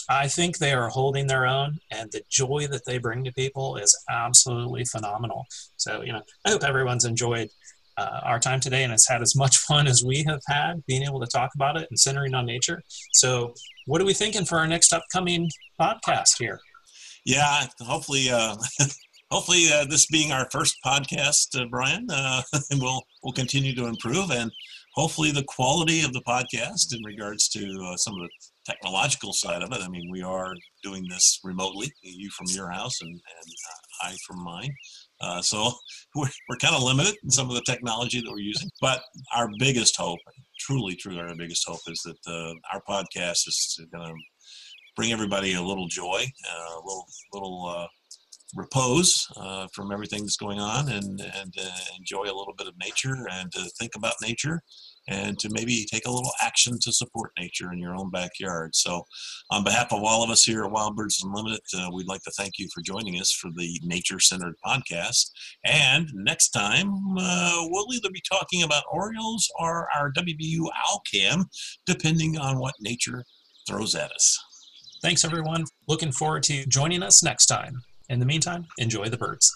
I 0.08 0.26
think 0.28 0.58
they 0.58 0.72
are 0.72 0.88
holding 0.88 1.26
their 1.26 1.46
own, 1.46 1.78
and 1.90 2.10
the 2.10 2.22
joy 2.30 2.66
that 2.70 2.84
they 2.86 2.98
bring 2.98 3.24
to 3.24 3.32
people 3.32 3.76
is 3.76 3.96
absolutely 4.10 4.84
phenomenal. 4.84 5.46
So, 5.76 6.00
you 6.02 6.12
know, 6.12 6.22
I 6.46 6.50
hope 6.50 6.64
everyone's 6.64 7.04
enjoyed 7.04 7.48
uh, 7.98 8.20
our 8.22 8.38
time 8.38 8.60
today 8.60 8.84
and 8.84 8.92
has 8.92 9.06
had 9.06 9.20
as 9.20 9.36
much 9.36 9.58
fun 9.58 9.86
as 9.86 10.02
we 10.04 10.24
have 10.26 10.40
had 10.46 10.84
being 10.86 11.02
able 11.02 11.20
to 11.20 11.26
talk 11.26 11.50
about 11.54 11.76
it 11.76 11.88
and 11.90 11.98
centering 11.98 12.34
on 12.34 12.46
nature. 12.46 12.82
So, 13.12 13.52
what 13.86 14.00
are 14.00 14.06
we 14.06 14.14
thinking 14.14 14.44
for 14.44 14.58
our 14.58 14.66
next 14.66 14.92
upcoming 14.92 15.50
podcast 15.80 16.38
here? 16.38 16.60
Yeah, 17.26 17.66
hopefully, 17.80 18.30
uh, 18.30 18.56
hopefully, 19.30 19.66
uh, 19.72 19.84
this 19.84 20.06
being 20.06 20.32
our 20.32 20.48
first 20.50 20.76
podcast, 20.84 21.60
uh, 21.60 21.66
Brian, 21.70 22.06
uh, 22.10 22.42
we'll 22.72 23.02
we'll 23.22 23.32
continue 23.32 23.74
to 23.74 23.86
improve 23.86 24.30
and 24.30 24.50
hopefully 24.94 25.30
the 25.30 25.44
quality 25.44 26.02
of 26.02 26.12
the 26.12 26.22
podcast 26.22 26.92
in 26.92 27.00
regards 27.04 27.48
to 27.48 27.60
uh, 27.84 27.96
some 27.96 28.14
of 28.14 28.20
the 28.20 28.28
technological 28.66 29.32
side 29.32 29.62
of 29.62 29.72
it. 29.72 29.80
I 29.80 29.88
mean, 29.88 30.10
we 30.10 30.22
are 30.22 30.54
doing 30.82 31.04
this 31.08 31.38
remotely, 31.44 31.92
you 32.02 32.28
from 32.30 32.48
your 32.50 32.68
house 32.70 33.00
and, 33.00 33.10
and 33.10 33.52
uh, 33.70 34.08
I 34.08 34.16
from 34.26 34.42
mine. 34.42 34.74
Uh, 35.20 35.40
so 35.40 35.72
we're, 36.14 36.28
we're 36.48 36.56
kind 36.56 36.74
of 36.74 36.82
limited 36.82 37.14
in 37.22 37.30
some 37.30 37.48
of 37.48 37.54
the 37.54 37.62
technology 37.62 38.20
that 38.20 38.30
we're 38.30 38.38
using. 38.38 38.68
But 38.80 39.00
our 39.34 39.48
biggest 39.58 39.96
hope, 39.96 40.18
truly, 40.58 40.96
truly, 40.96 41.20
our 41.20 41.34
biggest 41.36 41.64
hope 41.66 41.80
is 41.86 42.00
that 42.04 42.30
uh, 42.30 42.54
our 42.72 42.82
podcast 42.88 43.46
is 43.46 43.80
going 43.92 44.04
to 44.04 44.14
bring 44.96 45.12
everybody 45.12 45.54
a 45.54 45.62
little 45.62 45.86
joy, 45.86 46.24
uh, 46.50 46.74
a 46.74 46.82
little, 46.84 47.06
little 47.32 47.66
uh, 47.66 47.86
repose 48.54 49.26
uh, 49.36 49.66
from 49.72 49.92
everything 49.92 50.22
that's 50.22 50.36
going 50.36 50.58
on 50.58 50.88
and, 50.88 51.20
and 51.20 51.54
uh, 51.60 51.70
enjoy 51.98 52.22
a 52.22 52.36
little 52.36 52.54
bit 52.56 52.66
of 52.66 52.74
nature 52.78 53.26
and 53.30 53.52
to 53.52 53.62
think 53.78 53.92
about 53.94 54.14
nature 54.22 54.60
and 55.08 55.38
to 55.38 55.48
maybe 55.50 55.86
take 55.90 56.06
a 56.06 56.10
little 56.10 56.30
action 56.42 56.78
to 56.80 56.92
support 56.92 57.30
nature 57.38 57.72
in 57.72 57.78
your 57.78 57.94
own 57.94 58.10
backyard. 58.10 58.74
So, 58.74 59.04
on 59.50 59.64
behalf 59.64 59.92
of 59.92 60.02
all 60.02 60.22
of 60.22 60.30
us 60.30 60.44
here 60.44 60.64
at 60.64 60.70
Wild 60.70 60.96
Birds 60.96 61.22
Unlimited, 61.24 61.60
uh, 61.76 61.88
we'd 61.92 62.06
like 62.06 62.22
to 62.22 62.30
thank 62.32 62.58
you 62.58 62.68
for 62.72 62.82
joining 62.82 63.18
us 63.18 63.32
for 63.32 63.50
the 63.56 63.80
Nature 63.82 64.20
Centered 64.20 64.54
podcast. 64.64 65.30
And 65.64 66.08
next 66.14 66.50
time, 66.50 66.92
uh, 67.18 67.66
we'll 67.68 67.92
either 67.94 68.10
be 68.12 68.22
talking 68.30 68.62
about 68.62 68.84
Orioles 68.92 69.50
or 69.58 69.88
our 69.96 70.12
WBU 70.12 70.60
OwlCam, 70.90 71.44
depending 71.86 72.38
on 72.38 72.58
what 72.58 72.74
nature 72.80 73.24
throws 73.66 73.94
at 73.94 74.12
us. 74.12 74.38
Thanks, 75.02 75.24
everyone. 75.24 75.64
Looking 75.86 76.12
forward 76.12 76.42
to 76.44 76.66
joining 76.66 77.02
us 77.02 77.22
next 77.22 77.46
time. 77.46 77.82
In 78.08 78.20
the 78.20 78.26
meantime, 78.26 78.66
enjoy 78.78 79.08
the 79.10 79.18
birds. 79.18 79.52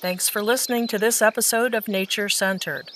Thanks 0.00 0.28
for 0.28 0.42
listening 0.42 0.86
to 0.88 0.98
this 0.98 1.20
episode 1.22 1.74
of 1.74 1.88
Nature 1.88 2.28
Centered. 2.28 2.90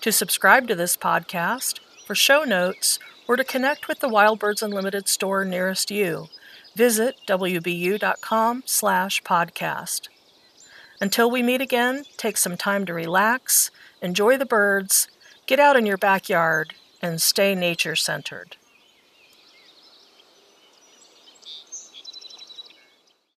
To 0.00 0.12
subscribe 0.12 0.68
to 0.68 0.74
this 0.74 0.96
podcast, 0.96 1.80
for 2.06 2.14
show 2.14 2.44
notes, 2.44 2.98
or 3.28 3.36
to 3.36 3.44
connect 3.44 3.88
with 3.88 4.00
the 4.00 4.08
Wild 4.08 4.38
Birds 4.38 4.62
Unlimited 4.62 5.08
store 5.08 5.44
nearest 5.44 5.90
you, 5.90 6.28
visit 6.76 7.16
wbu.com 7.28 8.62
slash 8.66 9.22
podcast. 9.22 10.08
Until 11.00 11.30
we 11.30 11.42
meet 11.42 11.60
again, 11.60 12.04
take 12.16 12.36
some 12.36 12.56
time 12.56 12.86
to 12.86 12.94
relax, 12.94 13.70
enjoy 14.00 14.36
the 14.36 14.46
birds, 14.46 15.08
get 15.46 15.58
out 15.58 15.76
in 15.76 15.84
your 15.84 15.98
backyard, 15.98 16.74
and 17.02 17.20
stay 17.20 17.54
nature 17.54 17.96
centered. 17.96 18.56